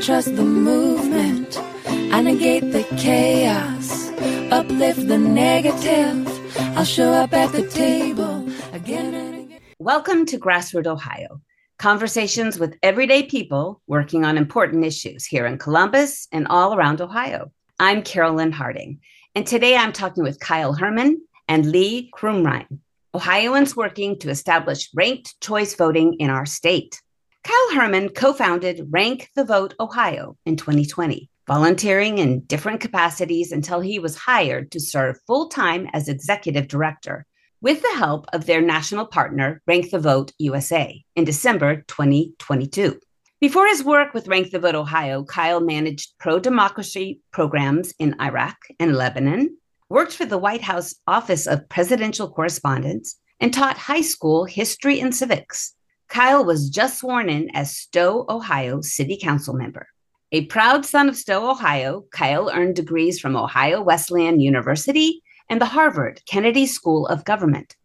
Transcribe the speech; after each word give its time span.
trust 0.00 0.34
the 0.36 0.44
movement. 0.44 1.58
I 1.86 2.22
negate 2.22 2.72
the 2.72 2.84
chaos, 2.96 4.08
uplift 4.50 5.06
the 5.06 5.18
negative. 5.18 6.26
I'll 6.76 6.84
show 6.84 7.12
up 7.12 7.32
at 7.32 7.52
the 7.52 7.66
table 7.68 8.48
again 8.72 9.14
and 9.14 9.34
again. 9.44 9.60
Welcome 9.78 10.24
to 10.26 10.38
Grassroot 10.38 10.86
Ohio, 10.86 11.40
conversations 11.78 12.58
with 12.58 12.78
everyday 12.82 13.24
people 13.24 13.82
working 13.86 14.24
on 14.24 14.38
important 14.38 14.84
issues 14.84 15.26
here 15.26 15.46
in 15.46 15.58
Columbus 15.58 16.26
and 16.32 16.46
all 16.48 16.74
around 16.74 17.00
Ohio. 17.00 17.52
I'm 17.78 18.02
Carolyn 18.02 18.52
Harding, 18.52 19.00
and 19.34 19.46
today 19.46 19.76
I'm 19.76 19.92
talking 19.92 20.22
with 20.22 20.40
Kyle 20.40 20.72
Herman 20.72 21.20
and 21.48 21.70
Lee 21.70 22.10
Crumrine, 22.16 22.78
Ohioans 23.14 23.76
working 23.76 24.18
to 24.20 24.30
establish 24.30 24.88
ranked 24.94 25.38
choice 25.40 25.74
voting 25.74 26.14
in 26.14 26.30
our 26.30 26.46
state. 26.46 27.01
Kyle 27.44 27.74
Herman 27.74 28.10
co 28.10 28.32
founded 28.32 28.86
Rank 28.90 29.30
the 29.34 29.44
Vote 29.44 29.74
Ohio 29.80 30.36
in 30.46 30.56
2020, 30.56 31.28
volunteering 31.48 32.18
in 32.18 32.44
different 32.44 32.80
capacities 32.80 33.50
until 33.50 33.80
he 33.80 33.98
was 33.98 34.16
hired 34.16 34.70
to 34.70 34.78
serve 34.78 35.18
full 35.26 35.48
time 35.48 35.88
as 35.92 36.08
executive 36.08 36.68
director 36.68 37.26
with 37.60 37.82
the 37.82 37.96
help 37.96 38.26
of 38.32 38.46
their 38.46 38.60
national 38.60 39.06
partner, 39.06 39.60
Rank 39.66 39.90
the 39.90 39.98
Vote 39.98 40.30
USA, 40.38 41.02
in 41.16 41.24
December 41.24 41.82
2022. 41.88 43.00
Before 43.40 43.66
his 43.66 43.82
work 43.82 44.14
with 44.14 44.28
Rank 44.28 44.52
the 44.52 44.60
Vote 44.60 44.76
Ohio, 44.76 45.24
Kyle 45.24 45.60
managed 45.60 46.12
pro 46.20 46.38
democracy 46.38 47.22
programs 47.32 47.92
in 47.98 48.14
Iraq 48.20 48.56
and 48.78 48.94
Lebanon, 48.94 49.56
worked 49.88 50.12
for 50.14 50.26
the 50.26 50.38
White 50.38 50.62
House 50.62 50.94
Office 51.08 51.48
of 51.48 51.68
Presidential 51.68 52.30
Correspondence, 52.30 53.18
and 53.40 53.52
taught 53.52 53.76
high 53.78 54.00
school 54.00 54.44
history 54.44 55.00
and 55.00 55.12
civics. 55.12 55.74
Kyle 56.12 56.44
was 56.44 56.68
just 56.68 56.98
sworn 56.98 57.30
in 57.30 57.48
as 57.56 57.74
Stow, 57.74 58.26
Ohio 58.28 58.82
City 58.82 59.16
Council 59.16 59.54
member. 59.54 59.88
A 60.30 60.44
proud 60.44 60.84
son 60.84 61.08
of 61.08 61.16
Stow, 61.16 61.50
Ohio, 61.50 62.04
Kyle 62.12 62.50
earned 62.50 62.76
degrees 62.76 63.18
from 63.18 63.34
Ohio 63.34 63.80
Wesleyan 63.80 64.38
University 64.38 65.22
and 65.48 65.58
the 65.58 65.72
Harvard 65.72 66.20
Kennedy 66.26 66.66
School 66.66 67.06
of 67.06 67.24
Government. 67.24 67.76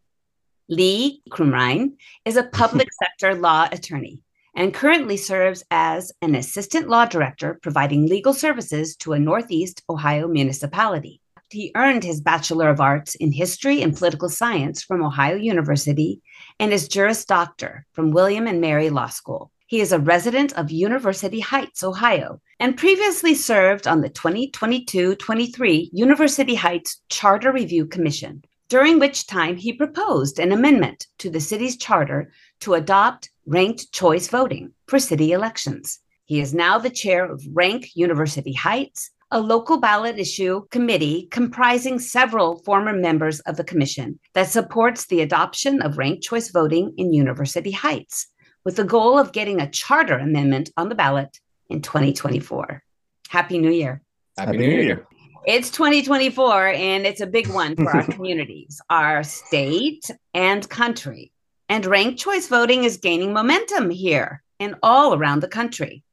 Lee 0.67 1.22
Crumrine 1.30 1.94
is 2.25 2.36
a 2.36 2.44
public 2.44 2.89
sector 3.02 3.33
law 3.33 3.70
attorney 3.72 4.20
and 4.53 4.73
currently 4.73 5.16
serves 5.16 5.64
as 5.72 6.11
an 6.22 6.36
assistant 6.36 6.89
law 6.89 7.05
director 7.05 7.58
providing 7.61 8.08
legal 8.08 8.33
services 8.33 8.98
to 8.98 9.14
a 9.14 9.20
Northeast 9.20 9.83
Ohio 9.89 10.28
municipality. 10.28 11.22
He 11.50 11.72
earned 11.75 12.03
his 12.03 12.20
Bachelor 12.20 12.70
of 12.70 12.81
Arts 12.81 13.16
in 13.16 13.31
History 13.31 13.81
and 13.81 13.95
Political 13.95 14.28
Science 14.28 14.83
from 14.83 15.02
Ohio 15.02 15.38
University 15.38 16.22
and 16.60 16.74
is 16.74 16.88
Juris 16.88 17.26
Doctor 17.26 17.86
from 17.94 18.12
William 18.12 18.48
and 18.48 18.60
Mary 18.60 18.90
Law 18.90 19.08
School. 19.08 19.52
He 19.68 19.82
is 19.82 19.92
a 19.92 20.00
resident 20.00 20.54
of 20.54 20.72
University 20.72 21.40
Heights, 21.40 21.84
Ohio, 21.84 22.42
and 22.60 22.78
previously 22.78 23.36
served 23.36 23.88
on 23.88 24.02
the 24.02 24.10
2022 24.10 25.16
23 25.16 25.90
University 25.94 26.56
Heights 26.56 27.02
Charter 27.10 27.52
Review 27.52 27.86
Commission, 27.86 28.44
during 28.70 28.98
which 28.98 29.28
time 29.28 29.58
he 29.58 29.74
proposed 29.74 30.40
an 30.40 30.52
amendment 30.52 31.08
to 31.20 31.30
the 31.30 31.42
city's 31.42 31.78
charter 31.78 32.32
to 32.62 32.76
adopt 32.76 33.30
ranked 33.46 33.92
choice 33.92 34.28
voting 34.28 34.72
for 34.88 35.00
city 35.00 35.34
elections. 35.34 36.00
He 36.26 36.40
is 36.40 36.54
now 36.54 36.78
the 36.78 36.90
chair 36.90 37.30
of 37.30 37.46
Rank 37.54 37.96
University 37.96 38.54
Heights 38.54 39.12
a 39.30 39.39
local 39.39 39.78
ballot 39.80 40.17
issue 40.17 40.66
committee 40.72 41.28
comprising 41.31 42.00
several 42.00 42.59
former 42.59 42.94
members 42.94 43.42
of 43.42 43.58
the 43.58 43.64
commission 43.64 44.20
that 44.33 44.50
supports 44.50 45.06
the 45.06 45.22
adoption 45.22 45.81
of 45.81 45.97
ranked 45.97 46.23
choice 46.23 46.50
voting 46.50 46.94
in 46.97 47.11
University 47.11 47.71
Heights, 47.71 48.27
with 48.64 48.77
the 48.77 48.86
goal 48.86 49.20
of 49.20 49.33
getting 49.33 49.60
a 49.60 49.70
charter 49.70 50.17
amendment 50.17 50.70
on 50.77 50.87
the 50.87 50.95
ballot 50.95 51.39
in 51.70 51.82
2024. 51.82 52.82
Happy 53.27 53.58
New 53.58 53.71
Year. 53.71 54.02
Happy, 54.37 54.58
New 54.58 54.70
Year. 54.70 55.05
It's 55.45 55.71
2024, 55.71 56.67
and 56.67 57.05
it's 57.05 57.21
a 57.21 57.27
big 57.27 57.48
one 57.48 57.76
for 57.76 57.89
our 57.89 58.04
communities, 58.10 58.80
our 58.89 59.23
state, 59.23 60.10
and 60.33 60.67
country. 60.70 61.33
And 61.67 61.86
ranked 61.86 62.20
choice 62.20 62.48
voting 62.48 62.86
is 62.86 62.98
gaining 62.98 63.33
momentum 63.33 63.89
here 63.89 64.42
and 64.58 64.76
all 64.82 65.14
around 65.14 65.42
the 65.42 65.49
country. 65.49 66.04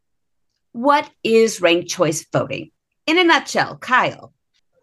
What 0.72 1.08
is 1.22 1.60
ranked 1.60 1.88
choice 1.88 2.26
voting? 2.32 2.72
In 3.06 3.18
a 3.18 3.24
nutshell, 3.24 3.76
Kyle. 3.76 4.32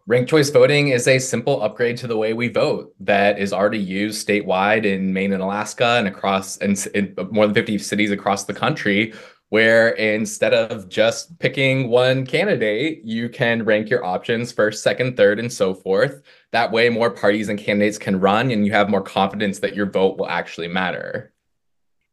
Ranked 0.08 0.30
choice 0.30 0.50
voting 0.50 0.90
is 0.90 1.08
a 1.08 1.20
simple 1.20 1.62
upgrade 1.62 1.98
to 1.98 2.08
the 2.08 2.18
way 2.18 2.34
we 2.34 2.50
vote 2.50 2.94
that 3.00 3.40
is 3.40 3.54
already 3.54 3.80
used 3.80 4.28
statewide 4.28 4.86
in 4.86 5.14
Maine 5.14 5.34
and 5.34 5.42
Alaska 5.42 5.96
and 5.98 6.08
across 6.08 6.58
and 6.58 6.88
in 6.94 7.14
uh, 7.18 7.24
more 7.32 7.46
than 7.46 7.56
50 7.56 7.78
cities 7.78 8.12
across 8.12 8.44
the 8.44 8.54
country 8.54 9.14
where 9.50 9.90
instead 9.90 10.54
of 10.54 10.88
just 10.88 11.38
picking 11.40 11.90
one 11.90 12.26
candidate, 12.26 13.02
you 13.04 13.28
can 13.28 13.66
rank 13.66 13.90
your 13.90 14.04
options 14.06 14.50
first, 14.52 14.82
second, 14.82 15.18
third, 15.18 15.40
and 15.40 15.52
so 15.52 15.74
forth. 15.74 16.22
That 16.52 16.72
way, 16.72 16.88
more 16.88 17.12
parties 17.12 17.50
and 17.50 17.60
candidates 17.60 17.98
can 17.98 18.20
run, 18.20 18.50
and 18.50 18.66
you 18.66 18.72
have 18.72 18.90
more 18.90 19.02
confidence 19.02 19.60
that 19.60 19.76
your 19.76 19.88
vote 19.88 20.18
will 20.18 20.30
actually 20.30 20.70
matter. 20.70 21.34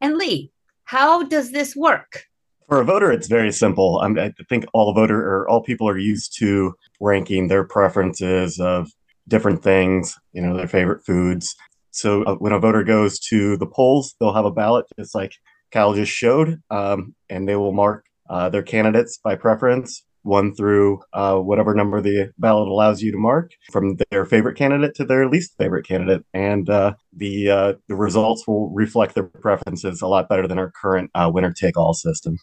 And 0.01 0.17
Lee, 0.17 0.51
how 0.83 1.23
does 1.23 1.53
this 1.53 1.77
work? 1.77 2.28
For 2.69 2.83
a 2.83 2.85
voter, 2.85 3.11
it's 3.11 3.29
very 3.29 3.51
simple. 3.51 3.99
I, 3.99 4.27
I 4.27 4.33
think 4.51 4.67
all 4.75 4.93
voter 4.93 5.19
or 5.19 5.49
all 5.49 5.63
people 5.63 5.89
are 5.89 5.97
used 5.97 6.37
to 6.39 6.75
ranking 7.01 7.49
their 7.49 7.65
preferences 7.65 8.61
of 8.61 8.91
different 9.27 9.63
things, 9.63 10.15
you 10.35 10.43
know, 10.43 10.55
their 10.55 10.69
favorite 10.69 11.03
foods. 11.05 11.57
So 11.93 12.25
uh, 12.25 12.35
when 12.35 12.53
a 12.53 12.59
voter 12.59 12.85
goes 12.85 13.19
to 13.31 13.57
the 13.57 13.67
polls, 13.67 14.15
they'll 14.21 14.35
have 14.35 14.45
a 14.45 14.51
ballot 14.51 14.85
just 14.99 15.15
like 15.15 15.33
Cal 15.71 15.95
just 15.95 16.13
showed, 16.13 16.61
um, 16.71 17.15
and 17.31 17.49
they 17.49 17.57
will 17.57 17.73
mark 17.73 18.05
uh, 18.29 18.51
their 18.51 18.63
candidates 18.63 19.19
by 19.25 19.35
preference, 19.35 20.05
one 20.23 20.55
through 20.55 21.01
uh, 21.15 21.37
whatever 21.37 21.75
number 21.75 22.03
the 22.03 22.31
ballot 22.37 22.69
allows 22.69 23.01
you 23.01 23.13
to 23.13 23.19
mark, 23.19 23.53
from 23.73 23.97
their 24.11 24.27
favorite 24.27 24.57
candidate 24.57 24.95
to 24.97 25.07
their 25.07 25.27
least 25.27 25.55
favorite 25.57 25.87
candidate, 25.87 26.23
and 26.35 26.69
uh, 26.69 26.95
the 27.15 27.51
uh, 27.51 27.73
the 27.89 27.95
results 27.95 28.47
will 28.47 28.71
reflect 28.71 29.15
their 29.15 29.25
preferences 29.25 30.03
a 30.03 30.07
lot 30.07 30.29
better 30.29 30.47
than 30.47 30.59
our 30.59 30.71
current 30.71 31.11
uh, 31.15 31.31
winner 31.33 31.53
take 31.53 31.79
all 31.79 31.95
system 31.95 32.39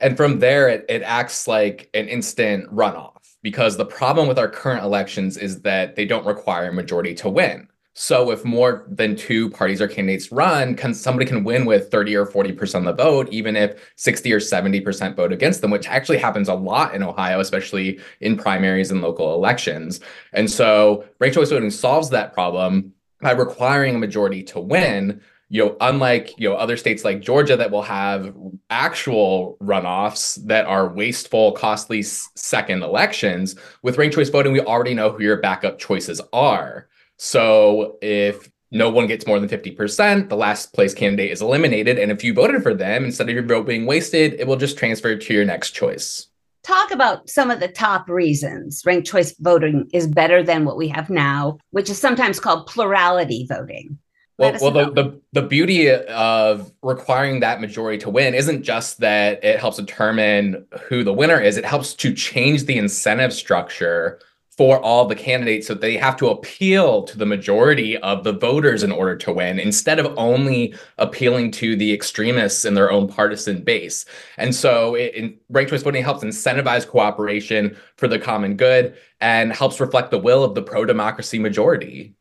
and 0.00 0.16
from 0.16 0.38
there 0.38 0.68
it, 0.68 0.84
it 0.88 1.02
acts 1.02 1.48
like 1.48 1.90
an 1.94 2.08
instant 2.08 2.72
runoff 2.74 3.18
because 3.42 3.76
the 3.76 3.84
problem 3.84 4.28
with 4.28 4.38
our 4.38 4.48
current 4.48 4.84
elections 4.84 5.36
is 5.36 5.62
that 5.62 5.96
they 5.96 6.04
don't 6.04 6.26
require 6.26 6.68
a 6.68 6.72
majority 6.72 7.14
to 7.14 7.28
win. 7.28 7.68
So 7.94 8.30
if 8.30 8.44
more 8.44 8.86
than 8.88 9.16
two 9.16 9.50
parties 9.50 9.82
or 9.82 9.88
candidates 9.88 10.30
run 10.30 10.76
can 10.76 10.94
somebody 10.94 11.26
can 11.26 11.42
win 11.42 11.66
with 11.66 11.90
30 11.90 12.14
or 12.14 12.26
40% 12.26 12.74
of 12.76 12.84
the 12.84 12.92
vote 12.92 13.28
even 13.30 13.56
if 13.56 13.92
60 13.96 14.32
or 14.32 14.38
70% 14.38 15.16
vote 15.16 15.32
against 15.32 15.62
them 15.62 15.72
which 15.72 15.88
actually 15.88 16.18
happens 16.18 16.48
a 16.48 16.54
lot 16.54 16.94
in 16.94 17.02
ohio 17.02 17.40
especially 17.40 17.98
in 18.20 18.36
primaries 18.36 18.92
and 18.92 19.02
local 19.02 19.34
elections. 19.34 19.98
And 20.32 20.48
so 20.48 21.04
ranked 21.18 21.34
choice 21.34 21.50
voting 21.50 21.70
solves 21.70 22.10
that 22.10 22.32
problem 22.32 22.92
by 23.20 23.32
requiring 23.32 23.96
a 23.96 23.98
majority 23.98 24.44
to 24.44 24.60
win 24.60 25.20
you 25.50 25.64
know, 25.64 25.76
unlike 25.80 26.34
you 26.38 26.48
know 26.48 26.54
other 26.56 26.76
states 26.76 27.04
like 27.04 27.20
Georgia 27.20 27.56
that 27.56 27.70
will 27.70 27.82
have 27.82 28.34
actual 28.70 29.56
runoffs 29.62 30.44
that 30.46 30.66
are 30.66 30.88
wasteful, 30.88 31.52
costly 31.52 32.02
second 32.02 32.82
elections, 32.82 33.56
with 33.82 33.96
ranked 33.96 34.14
choice 34.14 34.28
voting, 34.28 34.52
we 34.52 34.60
already 34.60 34.94
know 34.94 35.10
who 35.10 35.22
your 35.22 35.38
backup 35.38 35.78
choices 35.78 36.20
are. 36.32 36.88
So 37.16 37.98
if 38.02 38.50
no 38.70 38.90
one 38.90 39.06
gets 39.06 39.26
more 39.26 39.40
than 39.40 39.48
50%, 39.48 40.28
the 40.28 40.36
last 40.36 40.74
place 40.74 40.92
candidate 40.92 41.30
is 41.30 41.40
eliminated. 41.40 41.98
And 41.98 42.12
if 42.12 42.22
you 42.22 42.34
voted 42.34 42.62
for 42.62 42.74
them, 42.74 43.04
instead 43.04 43.28
of 43.28 43.34
your 43.34 43.44
vote 43.44 43.66
being 43.66 43.86
wasted, 43.86 44.34
it 44.34 44.46
will 44.46 44.56
just 44.56 44.76
transfer 44.76 45.16
to 45.16 45.34
your 45.34 45.46
next 45.46 45.70
choice. 45.70 46.26
Talk 46.64 46.90
about 46.90 47.30
some 47.30 47.50
of 47.50 47.60
the 47.60 47.68
top 47.68 48.10
reasons 48.10 48.82
ranked 48.84 49.08
choice 49.08 49.34
voting 49.38 49.88
is 49.94 50.06
better 50.06 50.42
than 50.42 50.66
what 50.66 50.76
we 50.76 50.88
have 50.88 51.08
now, 51.08 51.56
which 51.70 51.88
is 51.88 51.98
sometimes 51.98 52.38
called 52.38 52.66
plurality 52.66 53.46
voting. 53.48 53.98
Well, 54.38 54.56
well 54.60 54.70
the, 54.70 54.90
the, 54.92 55.20
the 55.32 55.42
beauty 55.42 55.90
of 55.90 56.72
requiring 56.82 57.40
that 57.40 57.60
majority 57.60 57.98
to 57.98 58.10
win 58.10 58.34
isn't 58.34 58.62
just 58.62 58.98
that 59.00 59.42
it 59.42 59.58
helps 59.58 59.78
determine 59.78 60.64
who 60.88 61.02
the 61.02 61.12
winner 61.12 61.40
is, 61.40 61.56
it 61.56 61.64
helps 61.64 61.92
to 61.94 62.14
change 62.14 62.64
the 62.64 62.78
incentive 62.78 63.32
structure 63.32 64.20
for 64.58 64.80
all 64.82 65.06
the 65.06 65.14
candidates 65.14 65.68
so 65.68 65.74
they 65.74 65.96
have 65.96 66.16
to 66.16 66.28
appeal 66.28 67.04
to 67.04 67.16
the 67.16 67.24
majority 67.24 67.96
of 67.98 68.24
the 68.24 68.32
voters 68.32 68.82
in 68.82 68.90
order 68.90 69.14
to 69.16 69.32
win 69.32 69.60
instead 69.60 70.00
of 70.00 70.12
only 70.18 70.74
appealing 70.98 71.52
to 71.52 71.76
the 71.76 71.92
extremists 71.92 72.64
in 72.64 72.74
their 72.74 72.90
own 72.90 73.06
partisan 73.06 73.62
base. 73.62 74.04
And 74.36 74.52
so 74.52 74.96
it, 74.96 75.12
it, 75.14 75.38
ranked 75.48 75.70
choice 75.70 75.84
voting 75.84 76.02
helps 76.02 76.24
incentivize 76.24 76.86
cooperation 76.86 77.76
for 77.96 78.08
the 78.08 78.18
common 78.18 78.56
good 78.56 78.96
and 79.20 79.52
helps 79.52 79.78
reflect 79.78 80.10
the 80.10 80.18
will 80.18 80.42
of 80.42 80.56
the 80.56 80.62
pro 80.62 80.84
democracy 80.84 81.38
majority. 81.38 82.16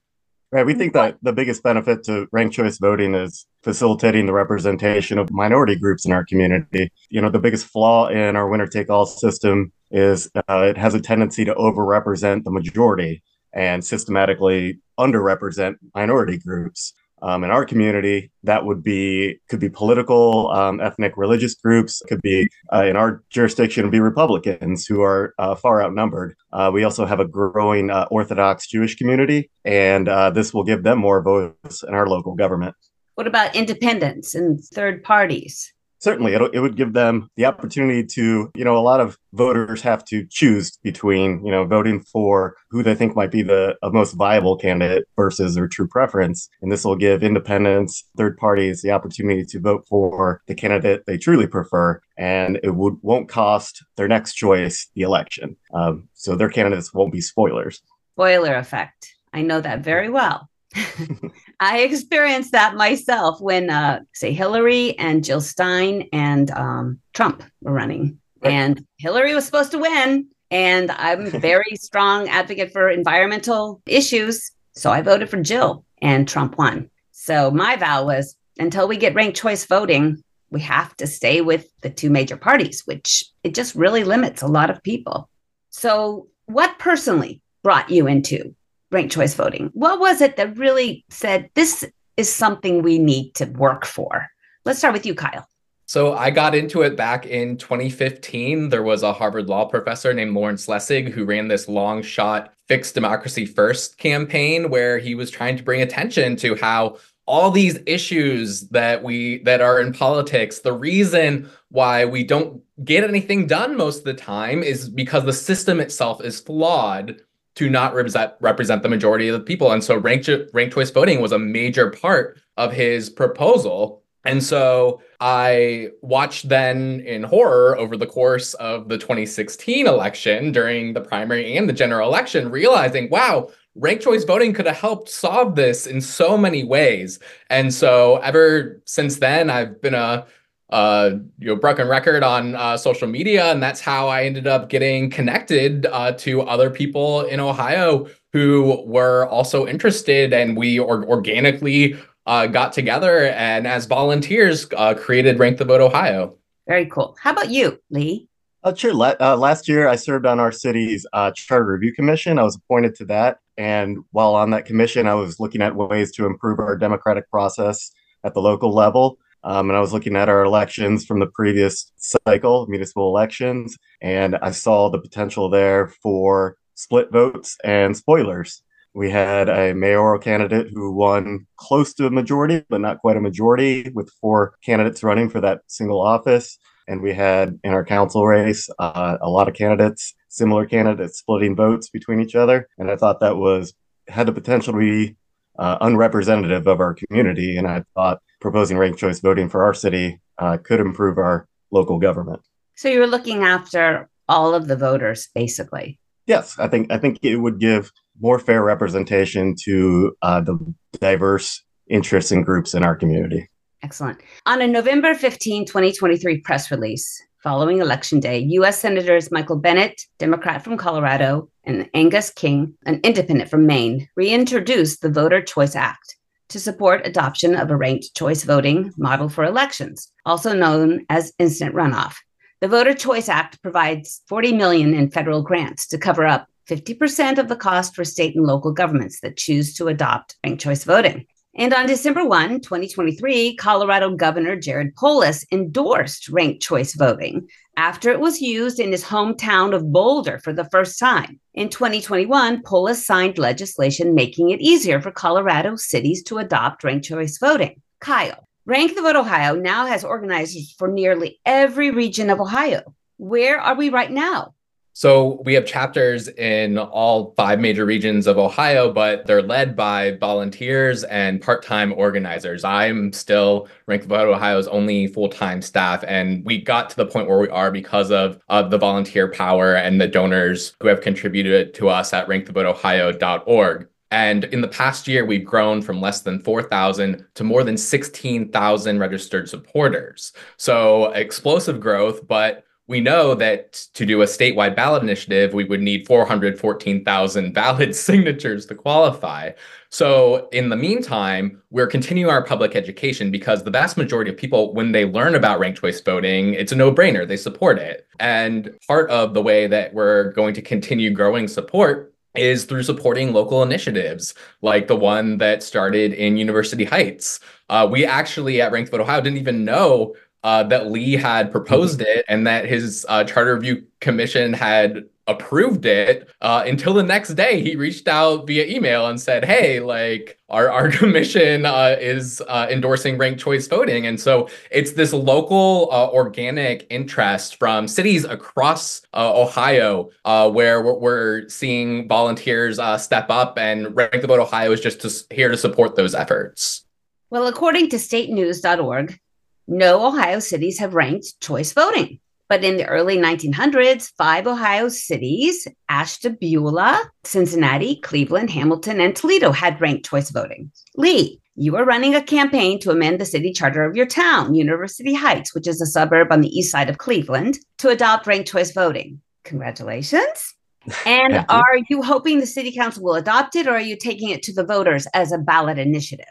Right. 0.50 0.66
We 0.66 0.76
think 0.76 0.94
that 0.94 1.18
the 1.22 1.34
biggest 1.34 1.62
benefit 1.62 2.04
to 2.06 2.28
ranked 2.32 2.56
choice 2.56 2.78
voting 2.78 3.16
is 3.16 3.46
facilitating 3.64 4.28
the 4.28 4.34
representation 4.34 5.18
of 5.18 5.30
minority 5.30 5.76
groups 5.76 6.06
in 6.06 6.14
our 6.14 6.24
community. 6.24 6.90
You 7.10 7.20
know, 7.20 7.30
the 7.30 7.40
biggest 7.40 7.66
flaw 7.66 8.08
in 8.08 8.38
our 8.38 8.48
winner 8.48 8.66
take 8.66 8.90
all 8.90 9.06
system 9.06 9.74
is 9.92 10.30
uh, 10.36 10.64
it 10.70 10.78
has 10.78 10.94
a 10.94 11.02
tendency 11.02 11.44
to 11.44 11.54
overrepresent 11.56 12.46
the 12.46 12.52
majority 12.52 13.24
and 13.52 13.84
systematically 13.84 14.80
underrepresent 14.98 15.76
minority 15.94 16.38
groups. 16.38 16.94
Um, 17.22 17.44
in 17.44 17.50
our 17.50 17.66
community, 17.66 18.32
that 18.44 18.66
would 18.66 18.84
be 18.84 19.40
could 19.50 19.60
be 19.60 19.70
political, 19.70 20.52
um, 20.52 20.80
ethnic, 20.80 21.18
religious 21.18 21.56
groups. 21.56 22.02
Could 22.08 22.22
be 22.22 22.48
uh, 22.72 22.86
in 22.86 22.96
our 22.96 23.24
jurisdiction, 23.30 23.90
be 23.90 24.00
Republicans 24.00 24.86
who 24.86 25.02
are 25.02 25.34
uh, 25.40 25.56
far 25.56 25.82
outnumbered. 25.84 26.36
Uh, 26.54 26.70
we 26.74 26.84
also 26.84 27.06
have 27.06 27.20
a 27.20 27.28
growing 27.28 27.90
uh, 27.90 28.08
Orthodox 28.12 28.68
Jewish 28.68 28.96
community, 28.96 29.50
and 29.66 30.08
uh, 30.08 30.30
this 30.30 30.54
will 30.54 30.64
give 30.64 30.84
them 30.84 31.00
more 31.00 31.22
votes 31.22 31.84
in 31.84 31.94
our 31.94 32.08
local 32.08 32.36
government. 32.36 32.76
What 33.16 33.26
about 33.26 33.56
independents 33.56 34.36
and 34.36 34.64
third 34.64 35.04
parties? 35.04 35.74
Certainly 36.00 36.34
it, 36.34 36.42
it 36.54 36.60
would 36.60 36.76
give 36.76 36.94
them 36.94 37.30
the 37.36 37.46
opportunity 37.46 38.04
to 38.04 38.52
you 38.56 38.64
know 38.64 38.78
a 38.78 38.80
lot 38.80 39.00
of 39.00 39.18
voters 39.34 39.82
have 39.82 40.04
to 40.06 40.26
choose 40.30 40.78
between 40.84 41.44
you 41.46 41.52
know 41.52 41.66
voting 41.66 42.00
for 42.00 42.56
who 42.70 42.84
they 42.84 42.96
think 42.96 43.16
might 43.16 43.32
be 43.32 43.42
the 43.42 43.76
most 43.92 44.14
viable 44.14 44.58
candidate 44.58 45.06
versus 45.16 45.56
their 45.56 45.68
true 45.68 45.88
preference. 45.88 46.50
And 46.62 46.72
this 46.72 46.86
will 46.86 46.96
give 46.96 47.24
independents 47.24 48.04
third 48.18 48.38
parties 48.38 48.82
the 48.82 48.92
opportunity 48.92 49.46
to 49.46 49.60
vote 49.60 49.86
for 49.88 50.42
the 50.48 50.56
candidate 50.56 51.04
they 51.06 51.18
truly 51.18 51.48
prefer. 51.48 52.02
And 52.18 52.60
it 52.64 52.76
would 52.76 52.98
won't 53.02 53.30
cost 53.30 53.84
their 53.96 54.08
next 54.08 54.34
choice 54.34 54.88
the 54.96 55.02
election. 55.02 55.56
Um, 55.74 56.10
so 56.14 56.36
their 56.36 56.50
candidates 56.50 56.94
won't 56.94 57.14
be 57.14 57.22
spoilers. 57.22 57.82
Spoiler 58.16 58.56
effect. 58.56 59.14
I 59.34 59.42
know 59.44 59.62
that 59.62 59.82
very 59.82 60.10
well 60.10 60.50
I 61.60 61.80
experienced 61.80 62.52
that 62.52 62.76
myself 62.76 63.42
when, 63.42 63.70
uh, 63.70 64.02
say, 64.14 64.32
Hillary 64.34 64.98
and 65.00 65.24
Jill 65.24 65.42
Stein 65.42 66.08
and 66.14 66.52
um, 66.52 67.00
Trump 67.14 67.44
were 67.62 67.74
running. 67.74 68.20
Right. 68.42 68.54
And 68.54 68.86
Hillary 68.98 69.34
was 69.34 69.46
supposed 69.46 69.72
to 69.72 69.80
win. 69.80 70.28
And 70.52 70.92
I'm 70.92 71.26
a 71.26 71.30
very 71.40 71.76
strong 71.76 72.30
advocate 72.30 72.72
for 72.72 72.90
environmental 72.90 73.82
issues. 73.86 74.52
So 74.74 74.92
I 74.92 75.02
voted 75.02 75.30
for 75.30 75.42
Jill, 75.42 75.84
and 76.02 76.28
Trump 76.28 76.58
won. 76.58 76.90
So 77.12 77.50
my 77.50 77.76
vow 77.76 78.06
was 78.06 78.36
until 78.60 78.88
we 78.88 78.98
get 78.98 79.16
ranked 79.16 79.38
choice 79.38 79.66
voting, 79.66 80.24
we 80.50 80.62
have 80.62 80.96
to 80.98 81.08
stay 81.08 81.42
with 81.42 81.68
the 81.82 81.90
two 81.90 82.10
major 82.10 82.38
parties, 82.38 82.84
which 82.86 83.26
it 83.44 83.54
just 83.54 83.76
really 83.76 84.04
limits 84.04 84.42
a 84.42 84.48
lot 84.48 84.70
of 84.70 84.84
people. 84.84 85.30
So, 85.70 86.28
what 86.46 86.80
personally 86.80 87.42
brought 87.64 87.90
you 87.90 88.08
into 88.08 88.56
ranked 88.92 89.14
choice 89.14 89.34
voting. 89.34 89.70
What 89.74 90.00
was 90.00 90.22
it 90.22 90.38
that 90.38 90.58
really 90.58 91.06
said 91.10 91.50
this 91.54 91.86
is 92.16 92.34
something 92.34 92.82
we 92.82 93.00
need 93.00 93.34
to 93.36 93.46
work 93.46 93.86
for? 93.86 94.28
Let's 94.66 94.80
start 94.80 94.94
with 94.94 95.06
you, 95.06 95.16
Kyle. 95.16 95.48
So 95.86 96.14
I 96.14 96.32
got 96.32 96.54
into 96.54 96.82
it 96.82 96.98
back 96.98 97.26
in 97.26 97.56
2015. 97.58 98.70
There 98.70 98.84
was 98.84 99.04
a 99.04 99.14
Harvard 99.14 99.48
law 99.48 99.66
professor 99.66 100.14
named 100.14 100.36
Lawrence 100.36 100.68
Lessig 100.68 101.10
who 101.10 101.24
ran 101.24 101.48
this 101.48 101.70
long 101.70 102.02
shot 102.02 102.54
fix 102.68 102.92
democracy 102.92 103.46
first 103.46 103.98
campaign 103.98 104.70
where 104.70 104.98
he 104.98 105.16
was 105.16 105.32
trying 105.32 105.56
to 105.56 105.64
bring 105.64 105.82
attention 105.82 106.36
to 106.38 106.56
how 106.56 106.98
all 107.26 107.52
these 107.52 107.80
issues 107.86 108.68
that 108.70 109.04
we 109.04 109.38
that 109.44 109.62
are 109.62 109.80
in 109.80 109.94
politics 109.94 110.60
the 110.60 110.74
reason 110.74 111.50
why 111.70 112.06
we 112.06 112.24
don't 112.24 112.62
get 112.84 113.04
anything 113.04 113.48
done 113.48 113.76
most 113.76 114.00
of 114.00 114.06
the 114.06 114.14
time 114.14 114.64
is 114.64 114.90
because 114.90 115.26
the 115.26 115.34
system 115.34 115.80
itself 115.80 116.24
is 116.24 116.40
flawed 116.40 117.22
to 117.58 117.70
not 117.72 117.96
represent 117.96 118.34
represent 118.40 118.84
the 118.84 118.90
majority 118.90 119.28
of 119.28 119.34
the 119.34 119.44
people. 119.44 119.72
And 119.72 119.84
so 119.84 119.98
ranked 119.98 120.30
ranked 120.54 120.76
choice 120.76 120.92
voting 120.92 121.22
was 121.22 121.32
a 121.32 121.40
major 121.40 121.90
part 121.90 122.40
of 122.56 122.72
his 122.72 123.10
proposal. 123.10 124.04
And 124.26 124.44
so 124.44 125.02
I 125.20 125.90
watched 126.02 126.50
then 126.50 127.00
in 127.00 127.24
horror 127.24 127.76
over 127.78 127.98
the 127.98 128.06
course 128.06 128.54
of 128.56 128.90
the 128.90 128.98
2016 128.98 129.88
election 129.88 130.52
during 130.52 130.94
the 130.94 131.02
primary 131.02 131.58
and 131.58 131.68
the 131.68 131.74
general 131.74 132.08
election, 132.08 132.52
realizing, 132.52 133.10
wow, 133.10 133.50
ranked 133.74 134.04
choice 134.04 134.24
voting 134.24 134.54
could 134.54 134.68
have 134.68 134.78
helped 134.78 135.10
solve 135.10 135.56
this 135.56 135.88
in 135.88 136.00
so 136.00 136.38
many 136.38 136.64
ways. 136.64 137.20
And 137.50 137.74
so 137.74 138.18
ever 138.18 138.82
since 138.86 139.18
then, 139.18 139.50
I've 139.50 139.82
been 139.82 139.96
a 139.96 140.28
uh, 140.70 141.12
you 141.40 141.48
know, 141.48 141.56
broken 141.56 141.88
record 141.88 142.24
on 142.24 142.56
uh, 142.56 142.76
social 142.76 143.08
media, 143.08 143.52
and 143.52 143.64
that's 143.64 143.80
how 143.80 144.08
I 144.08 144.24
ended 144.24 144.48
up 144.48 144.70
getting 144.70 145.10
connected 145.10 145.86
uh, 145.86 146.12
to 146.14 146.42
other 146.42 146.70
people 146.70 147.22
in 147.22 147.40
Ohio 147.40 148.08
who 148.34 148.84
were 148.86 149.26
also 149.28 149.66
interested, 149.66 150.34
and 150.34 150.58
we 150.58 150.78
or- 150.78 151.06
organically 151.06 151.98
uh, 152.26 152.48
got 152.48 152.74
together 152.74 153.28
and 153.28 153.66
as 153.66 153.86
volunteers 153.86 154.68
uh, 154.76 154.94
created 154.94 155.40
Rank 155.40 155.58
the 155.58 155.66
Vote 155.66 155.82
Ohio. 155.82 156.38
Very 156.68 156.86
cool. 156.88 157.16
How 157.22 157.32
about 157.32 157.50
you, 157.50 157.80
Lee? 157.90 158.28
Uh, 158.64 158.76
sure. 158.76 158.94
La- 158.94 159.16
uh, 159.22 159.38
last 159.38 159.70
year, 159.70 159.88
I 159.88 159.96
served 159.96 160.26
on 160.26 160.40
our 160.40 160.52
city's 160.52 161.06
uh, 161.14 161.32
charter 161.32 161.66
review 161.66 161.94
commission. 161.94 162.38
I 162.38 162.44
was 162.44 162.58
appointed 162.58 162.96
to 162.96 163.06
that, 163.06 163.40
and 163.58 164.00
while 164.12 164.36
on 164.36 164.50
that 164.50 164.66
commission, 164.66 165.08
I 165.08 165.14
was 165.14 165.40
looking 165.40 165.62
at 165.62 165.74
ways 165.74 166.12
to 166.14 166.26
improve 166.26 166.60
our 166.60 166.76
democratic 166.76 167.30
process 167.32 167.92
at 168.26 168.34
the 168.34 168.42
local 168.42 168.74
level. 168.74 169.18
Um, 169.48 169.70
and 169.70 169.78
I 169.78 169.80
was 169.80 169.94
looking 169.94 170.18
at 170.18 170.28
our 170.28 170.44
elections 170.44 171.06
from 171.06 171.22
the 171.22 171.32
previous 171.34 171.94
cycle, 171.96 172.68
municipal 172.68 173.08
elections, 173.08 173.78
and 174.02 174.36
I 174.42 174.52
saw 174.52 174.90
the 174.90 175.00
potential 175.00 175.50
there 175.50 175.88
for 176.04 176.58
split 176.76 177.14
votes 177.14 177.56
and 177.64 177.96
spoilers. 177.96 178.62
We 178.94 179.10
had 179.10 179.48
a 179.48 179.74
mayoral 179.74 180.20
candidate 180.20 180.68
who 180.74 180.92
won 180.92 181.48
close 181.56 181.94
to 181.94 182.08
a 182.08 182.12
majority, 182.12 182.66
but 182.68 182.82
not 182.82 183.00
quite 183.00 183.16
a 183.16 183.22
majority, 183.22 183.90
with 183.96 184.12
four 184.20 184.56
candidates 184.66 185.02
running 185.02 185.30
for 185.30 185.40
that 185.40 185.62
single 185.68 186.02
office. 186.02 186.60
And 186.90 187.02
we 187.02 187.14
had 187.14 187.58
in 187.64 187.72
our 187.72 187.86
council 187.86 188.28
race 188.28 188.70
uh, 188.80 189.18
a 189.22 189.30
lot 189.30 189.48
of 189.48 189.54
candidates, 189.54 190.14
similar 190.28 190.66
candidates, 190.66 191.20
splitting 191.20 191.56
votes 191.56 191.90
between 191.90 192.20
each 192.20 192.36
other. 192.36 192.68
And 192.78 192.92
I 192.92 192.98
thought 192.98 193.22
that 193.22 193.38
was 193.38 193.74
had 194.10 194.28
the 194.28 194.34
potential 194.34 194.74
to 194.74 194.80
be 194.80 195.16
uh, 195.58 195.78
unrepresentative 195.82 196.68
of 196.68 196.80
our 196.80 196.94
community. 196.94 197.58
And 197.58 197.68
I 197.68 197.84
thought 197.94 198.20
proposing 198.40 198.78
ranked 198.78 199.00
choice 199.00 199.20
voting 199.20 199.50
for 199.50 199.64
our 199.64 199.74
city 199.74 200.20
uh, 200.38 200.58
could 200.58 200.80
improve 200.80 201.18
our 201.18 201.48
local 201.72 202.00
government. 202.00 202.42
So 202.76 202.90
you 202.90 203.00
were 203.00 203.08
looking 203.08 203.44
after 203.44 204.10
all 204.30 204.54
of 204.54 204.68
the 204.68 204.76
voters, 204.76 205.30
basically. 205.34 206.00
Yes, 206.28 206.60
I 206.60 206.68
think 206.68 206.92
I 206.92 206.98
think 206.98 207.20
it 207.22 207.38
would 207.38 207.60
give 207.60 207.92
more 208.20 208.38
fair 208.38 208.64
representation 208.64 209.56
to 209.64 210.16
uh, 210.22 210.42
the 210.42 210.58
diverse 211.00 211.64
interests 211.90 212.32
and 212.32 212.46
groups 212.46 212.74
in 212.74 212.84
our 212.84 212.96
community. 212.96 213.48
Excellent. 213.84 214.20
On 214.46 214.62
a 214.62 214.68
November 214.68 215.14
15, 215.14 215.66
2023 215.66 216.42
press 216.42 216.72
release 216.72 217.22
following 217.48 217.80
Election 217.80 218.20
Day, 218.20 218.40
U.S. 218.40 218.78
Senators 218.78 219.32
Michael 219.32 219.56
Bennet, 219.56 220.02
Democrat 220.20 220.66
from 220.66 220.76
Colorado, 220.76 221.50
and 221.64 221.90
Angus 221.94 222.30
King, 222.30 222.74
an 222.86 223.00
independent 223.06 223.50
from 223.50 223.66
Maine, 223.66 224.10
reintroduced 224.18 225.02
the 225.02 225.10
Voter 225.10 225.42
Choice 225.42 225.74
Act 225.74 226.18
to 226.50 226.60
support 226.60 227.08
adoption 227.08 227.56
of 227.56 227.72
a 227.72 227.78
ranked 227.78 228.14
choice 228.18 228.44
voting 228.44 228.92
model 228.98 229.30
for 229.30 229.46
elections, 229.46 230.12
also 230.26 230.52
known 230.54 231.06
as 231.10 231.32
instant 231.40 231.74
runoff. 231.74 232.16
The 232.60 232.68
Voter 232.68 232.94
Choice 232.94 233.30
Act 233.30 233.62
provides 233.62 234.24
40 234.28 234.52
million 234.52 234.94
in 234.94 235.10
federal 235.10 235.42
grants 235.42 235.88
to 235.88 235.98
cover 235.98 236.26
up 236.26 236.48
50% 236.70 237.38
of 237.38 237.48
the 237.48 237.56
cost 237.56 237.96
for 237.96 238.04
state 238.04 238.36
and 238.36 238.46
local 238.46 238.74
governments 238.74 239.22
that 239.22 239.38
choose 239.38 239.74
to 239.76 239.88
adopt 239.88 240.36
ranked 240.44 240.62
choice 240.62 240.84
voting. 240.84 241.26
And 241.60 241.74
on 241.74 241.88
December 241.88 242.24
1, 242.24 242.62
2023, 242.62 243.56
Colorado 243.56 244.16
Governor 244.16 244.56
Jared 244.56 244.96
Polis 244.96 245.44
endorsed 245.52 246.30
ranked 246.30 246.62
choice 246.62 246.94
voting 246.94 247.48
after 247.76 248.12
it 248.12 248.20
was 248.20 248.40
used 248.40 248.80
in 248.80 248.92
his 248.92 249.04
hometown 249.04 249.74
of 249.74 249.92
Boulder 249.92 250.38
for 250.38 250.54
the 250.54 250.70
first 250.70 251.00
time. 251.00 251.40
In 251.56 251.70
2021, 251.70 252.62
Polis 252.62 253.04
signed 253.04 253.40
legislation 253.40 254.14
making 254.14 254.52
it 254.52 254.62
easier 254.62 255.02
for 255.02 255.10
Colorado 255.10 255.76
cities 255.78 256.22
to 256.26 256.38
adopt 256.38 256.84
ranked 256.84 257.08
choice 257.08 257.40
voting. 257.40 257.82
Kyle, 258.00 258.48
Rank 258.68 258.94
the 258.94 259.02
Vote 259.02 259.16
Ohio 259.16 259.56
now 259.56 259.88
has 259.88 260.04
organizers 260.04 260.76
for 260.78 260.88
nearly 260.88 261.40
every 261.44 261.90
region 261.90 262.30
of 262.30 262.40
Ohio. 262.40 262.84
Where 263.18 263.60
are 263.60 263.76
we 263.76 263.90
right 263.90 264.12
now? 264.12 264.54
So 264.98 265.44
we 265.46 265.54
have 265.54 265.68
chapters 265.68 266.28
in 266.28 266.80
all 266.80 267.36
five 267.38 267.60
major 267.60 267.86
regions 267.86 268.26
of 268.26 268.40
Ohio, 268.40 268.92
but 268.92 269.28
they're 269.28 269.44
led 269.44 269.76
by 269.76 270.18
volunteers 270.20 271.04
and 271.04 271.40
part-time 271.40 271.94
organizers. 271.94 272.64
I'm 272.64 273.14
still 273.14 273.68
Rank 273.86 274.02
the 274.02 274.08
Vote 274.08 274.28
Ohio's 274.28 274.68
only 274.68 275.06
full-time 275.06 275.62
staff, 275.62 276.04
and 276.08 276.44
we 276.46 276.60
got 276.60 276.90
to 276.90 276.96
the 276.96 277.06
point 277.06 277.30
where 277.30 277.38
we 277.38 277.48
are 277.50 277.70
because 277.70 278.10
of, 278.10 278.40
of 278.50 278.72
the 278.72 278.80
volunteer 278.80 279.28
power 279.28 279.76
and 279.76 280.02
the 280.02 280.08
donors 280.08 280.76
who 280.82 280.88
have 280.88 281.02
contributed 281.02 281.76
to 281.76 281.90
us 281.90 282.12
at 282.12 282.28
rankthevoteohio.org. 282.28 283.88
And 284.10 284.46
in 284.46 284.62
the 284.62 284.68
past 284.68 285.08
year, 285.08 285.26
we've 285.26 285.46
grown 285.46 285.84
from 285.84 286.02
less 286.02 286.22
than 286.22 286.40
4,000 286.40 287.24
to 287.36 287.44
more 287.44 287.64
than 287.64 287.78
16,000 287.78 289.00
registered 289.00 289.48
supporters. 289.48 290.34
So 290.56 291.12
explosive 291.12 291.80
growth, 291.80 292.28
but 292.28 292.64
we 292.88 293.02
know 293.02 293.36
that 293.36 293.74
to 293.94 294.06
do 294.06 294.22
a 294.22 294.26
statewide 294.26 294.76
ballot 294.76 295.04
initiative, 295.04 295.54
we 295.54 295.66
would 295.66 295.82
need 295.82 296.08
414,000 296.08 297.54
valid 297.56 297.96
signatures 297.96 298.66
to 298.68 298.76
qualify. 298.76 299.52
So, 299.90 300.50
in 300.50 300.70
the 300.70 300.76
meantime, 300.76 301.62
we're 301.70 301.88
continuing 301.88 302.30
our 302.32 302.44
public 302.44 302.76
education 302.76 303.32
because 303.32 303.64
the 303.64 303.72
vast 303.72 303.98
majority 303.98 304.32
of 304.32 304.38
people, 304.38 304.74
when 304.74 304.92
they 304.92 305.06
learn 305.06 305.36
about 305.36 305.60
ranked 305.60 305.80
choice 305.80 306.02
voting, 306.02 306.54
it's 306.54 306.72
a 306.72 306.76
no 306.76 306.92
brainer. 306.92 307.28
They 307.28 307.38
support 307.38 307.78
it. 307.78 308.08
And 308.20 308.78
part 308.88 309.10
of 309.10 309.34
the 309.34 309.42
way 309.42 309.68
that 309.68 309.94
we're 309.94 310.32
going 310.34 310.54
to 310.56 310.62
continue 310.62 311.12
growing 311.12 311.48
support 311.48 312.14
is 312.36 312.66
through 312.66 312.84
supporting 312.84 313.34
local 313.34 313.64
initiatives 313.64 314.34
like 314.62 314.88
the 314.88 314.96
one 314.96 315.38
that 315.40 315.64
started 315.64 316.14
in 316.14 316.38
University 316.38 316.86
Heights. 316.86 317.40
Uh, 317.70 317.88
we 317.90 318.06
actually 318.06 318.62
at 318.62 318.72
Ranked 318.72 318.92
Vote 318.92 319.02
Ohio 319.02 319.22
didn't 319.22 319.40
even 319.40 319.66
know 319.66 320.16
uh, 320.48 320.64
that 320.64 320.90
Lee 320.90 321.18
had 321.18 321.52
proposed 321.52 322.00
it 322.00 322.24
and 322.30 322.48
that 322.48 322.64
his 322.64 323.06
uh, 323.10 323.26
charter 323.26 323.54
review 323.54 323.84
commission 324.00 324.54
had 324.54 325.04
approved 325.28 325.86
it 325.86 326.30
uh, 326.42 326.64
until 326.66 326.94
the 326.94 327.04
next 327.04 327.34
day 327.34 327.62
he 327.62 327.76
reached 327.76 328.08
out 328.08 328.48
via 328.48 328.66
email 328.66 329.08
and 329.08 329.20
said 329.20 329.44
hey 329.44 329.82
like 329.82 330.40
our, 330.48 330.72
our 330.72 330.90
commission 331.00 331.66
uh, 331.66 331.98
is 332.00 332.42
uh, 332.48 332.66
endorsing 332.70 333.18
ranked 333.18 333.42
choice 333.42 333.68
voting. 333.68 334.08
And 334.08 334.18
so 334.18 334.48
it's 334.72 334.94
this 334.94 335.12
local 335.12 335.90
uh, 335.92 336.08
organic 336.12 336.88
interest 336.90 337.58
from 337.58 337.86
cities 337.86 338.24
across 338.24 339.02
uh, 339.14 339.38
ohio 339.38 340.12
uh, 340.24 340.50
where 340.50 340.82
we're, 340.82 340.94
we're, 340.94 341.50
seeing 341.50 342.08
volunteers 342.08 342.80
step 343.04 343.30
up 343.30 343.58
and 343.58 343.94
rank 343.98 344.22
the 344.22 344.28
vote 344.28 344.40
ohio 344.40 344.72
is 344.72 344.80
just 344.80 345.02
to, 345.02 345.36
here 345.36 345.50
to 345.50 345.58
support 345.58 345.98
those 345.98 346.16
efforts. 346.16 346.86
Well 347.32 347.48
according 347.48 347.90
to 347.90 347.98
statenews.org 347.98 349.20
no 349.68 350.06
ohio 350.06 350.40
cities 350.40 350.80
have 350.80 350.94
ranked 350.94 351.40
choice 351.42 351.74
voting 351.74 352.20
but 352.50 352.64
in 352.64 352.78
the 352.78 352.86
early 352.86 353.18
1900s, 353.18 354.12
five 354.18 354.48
Ohio 354.48 354.88
cities, 354.88 355.68
Ashtabula, 355.90 357.10
Cincinnati, 357.24 357.98
Cleveland, 357.98 358.50
Hamilton, 358.50 359.02
and 359.02 359.16
Toledo 359.16 359.52
had 359.52 359.82
ranked 359.82 360.10
choice 360.10 360.30
voting. 360.30 360.72
Lee, 360.96 361.42
you 361.56 361.76
are 361.76 361.86
running 361.86 362.16
a 362.16 362.22
campaign 362.22 362.80
to 362.80 362.92
amend 362.92 363.20
the 363.20 363.26
city 363.26 363.52
charter 363.52 363.84
of 363.84 363.96
your 363.96 364.06
town, 364.06 364.54
University 364.54 365.14
Heights, 365.14 365.54
which 365.54 365.68
is 365.68 365.82
a 365.82 365.86
suburb 365.86 366.32
on 366.32 366.42
the 366.42 366.50
east 366.50 366.72
side 366.72 366.90
of 366.90 367.00
Cleveland, 367.00 367.58
to 367.80 367.90
adopt 367.90 368.28
ranked 368.28 368.50
choice 368.50 368.72
voting. 368.72 369.22
Congratulations. 369.44 370.54
And 371.06 371.34
you. 371.34 371.44
are 371.50 371.80
you 371.90 372.02
hoping 372.02 372.40
the 372.40 372.48
city 372.48 372.72
council 372.72 373.04
will 373.04 373.16
adopt 373.16 373.58
it 373.58 373.68
or 373.68 373.72
are 373.72 373.80
you 373.82 373.98
taking 373.98 374.30
it 374.30 374.42
to 374.44 374.54
the 374.54 374.64
voters 374.64 375.06
as 375.14 375.34
a 375.34 375.38
ballot 375.38 375.78
initiative? 375.78 376.26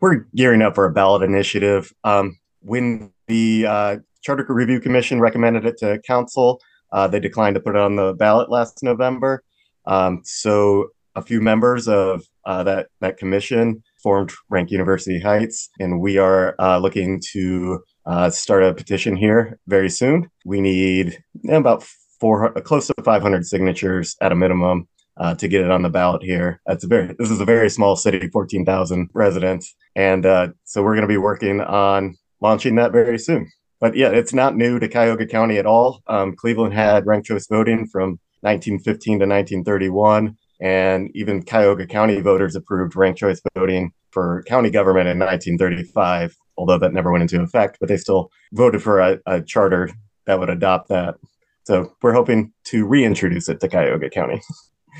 We're 0.00 0.24
gearing 0.34 0.62
up 0.62 0.76
for 0.76 0.86
a 0.86 0.90
ballot 0.90 1.22
initiative. 1.22 1.92
Um, 2.04 2.38
when 2.60 3.12
the 3.26 3.66
uh, 3.66 3.96
Charter 4.22 4.46
Review 4.48 4.80
Commission 4.80 5.20
recommended 5.20 5.64
it 5.64 5.78
to 5.78 6.00
council. 6.06 6.60
Uh, 6.92 7.06
they 7.06 7.20
declined 7.20 7.54
to 7.54 7.60
put 7.60 7.76
it 7.76 7.80
on 7.80 7.96
the 7.96 8.14
ballot 8.14 8.50
last 8.50 8.82
November. 8.82 9.42
Um, 9.86 10.22
so 10.24 10.88
a 11.14 11.22
few 11.22 11.40
members 11.40 11.88
of 11.88 12.24
uh, 12.44 12.62
that 12.64 12.88
that 13.00 13.18
commission 13.18 13.82
formed 14.02 14.32
Rank 14.48 14.70
University 14.70 15.20
Heights, 15.20 15.68
and 15.80 16.00
we 16.00 16.18
are 16.18 16.54
uh, 16.58 16.78
looking 16.78 17.20
to 17.32 17.80
uh, 18.06 18.30
start 18.30 18.62
a 18.62 18.72
petition 18.72 19.16
here 19.16 19.58
very 19.66 19.90
soon. 19.90 20.30
We 20.44 20.60
need 20.60 21.22
about 21.50 21.84
four, 22.20 22.52
close 22.62 22.86
to 22.86 22.94
500 23.02 23.46
signatures 23.46 24.16
at 24.20 24.32
a 24.32 24.36
minimum 24.36 24.88
uh, 25.18 25.34
to 25.34 25.48
get 25.48 25.62
it 25.62 25.70
on 25.70 25.82
the 25.82 25.90
ballot 25.90 26.22
here. 26.22 26.60
That's 26.66 26.84
a 26.84 26.86
very 26.86 27.14
this 27.18 27.30
is 27.30 27.40
a 27.40 27.44
very 27.44 27.68
small 27.68 27.96
city, 27.96 28.28
14,000 28.28 29.10
residents, 29.12 29.74
and 29.96 30.24
uh, 30.24 30.48
so 30.64 30.82
we're 30.82 30.94
going 30.94 31.02
to 31.02 31.08
be 31.08 31.18
working 31.18 31.60
on 31.60 32.16
launching 32.40 32.74
that 32.76 32.92
very 32.92 33.18
soon 33.18 33.50
but 33.80 33.96
yeah, 33.96 34.10
it's 34.10 34.34
not 34.34 34.56
new 34.56 34.78
to 34.78 34.88
Cuyahoga 34.88 35.26
County 35.26 35.58
at 35.58 35.66
all. 35.66 36.02
Um, 36.06 36.34
Cleveland 36.34 36.74
had 36.74 37.06
ranked 37.06 37.28
choice 37.28 37.46
voting 37.46 37.86
from 37.86 38.18
1915 38.40 39.20
to 39.20 39.26
1931, 39.26 40.36
and 40.60 41.10
even 41.14 41.42
Cuyahoga 41.42 41.86
County 41.86 42.20
voters 42.20 42.56
approved 42.56 42.96
ranked 42.96 43.20
choice 43.20 43.40
voting 43.56 43.92
for 44.10 44.42
county 44.48 44.70
government 44.70 45.08
in 45.08 45.18
1935, 45.18 46.34
although 46.56 46.78
that 46.78 46.92
never 46.92 47.12
went 47.12 47.22
into 47.22 47.40
effect, 47.40 47.76
but 47.78 47.88
they 47.88 47.96
still 47.96 48.30
voted 48.52 48.82
for 48.82 49.00
a, 49.00 49.18
a 49.26 49.42
charter 49.42 49.90
that 50.26 50.40
would 50.40 50.50
adopt 50.50 50.88
that. 50.88 51.16
So 51.64 51.92
we're 52.02 52.14
hoping 52.14 52.52
to 52.64 52.86
reintroduce 52.86 53.48
it 53.48 53.60
to 53.60 53.68
Cuyahoga 53.68 54.10
County. 54.10 54.40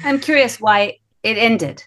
I'm 0.05 0.21
curious 0.21 0.61
why 0.61 0.99
it 1.23 1.37
ended. 1.39 1.83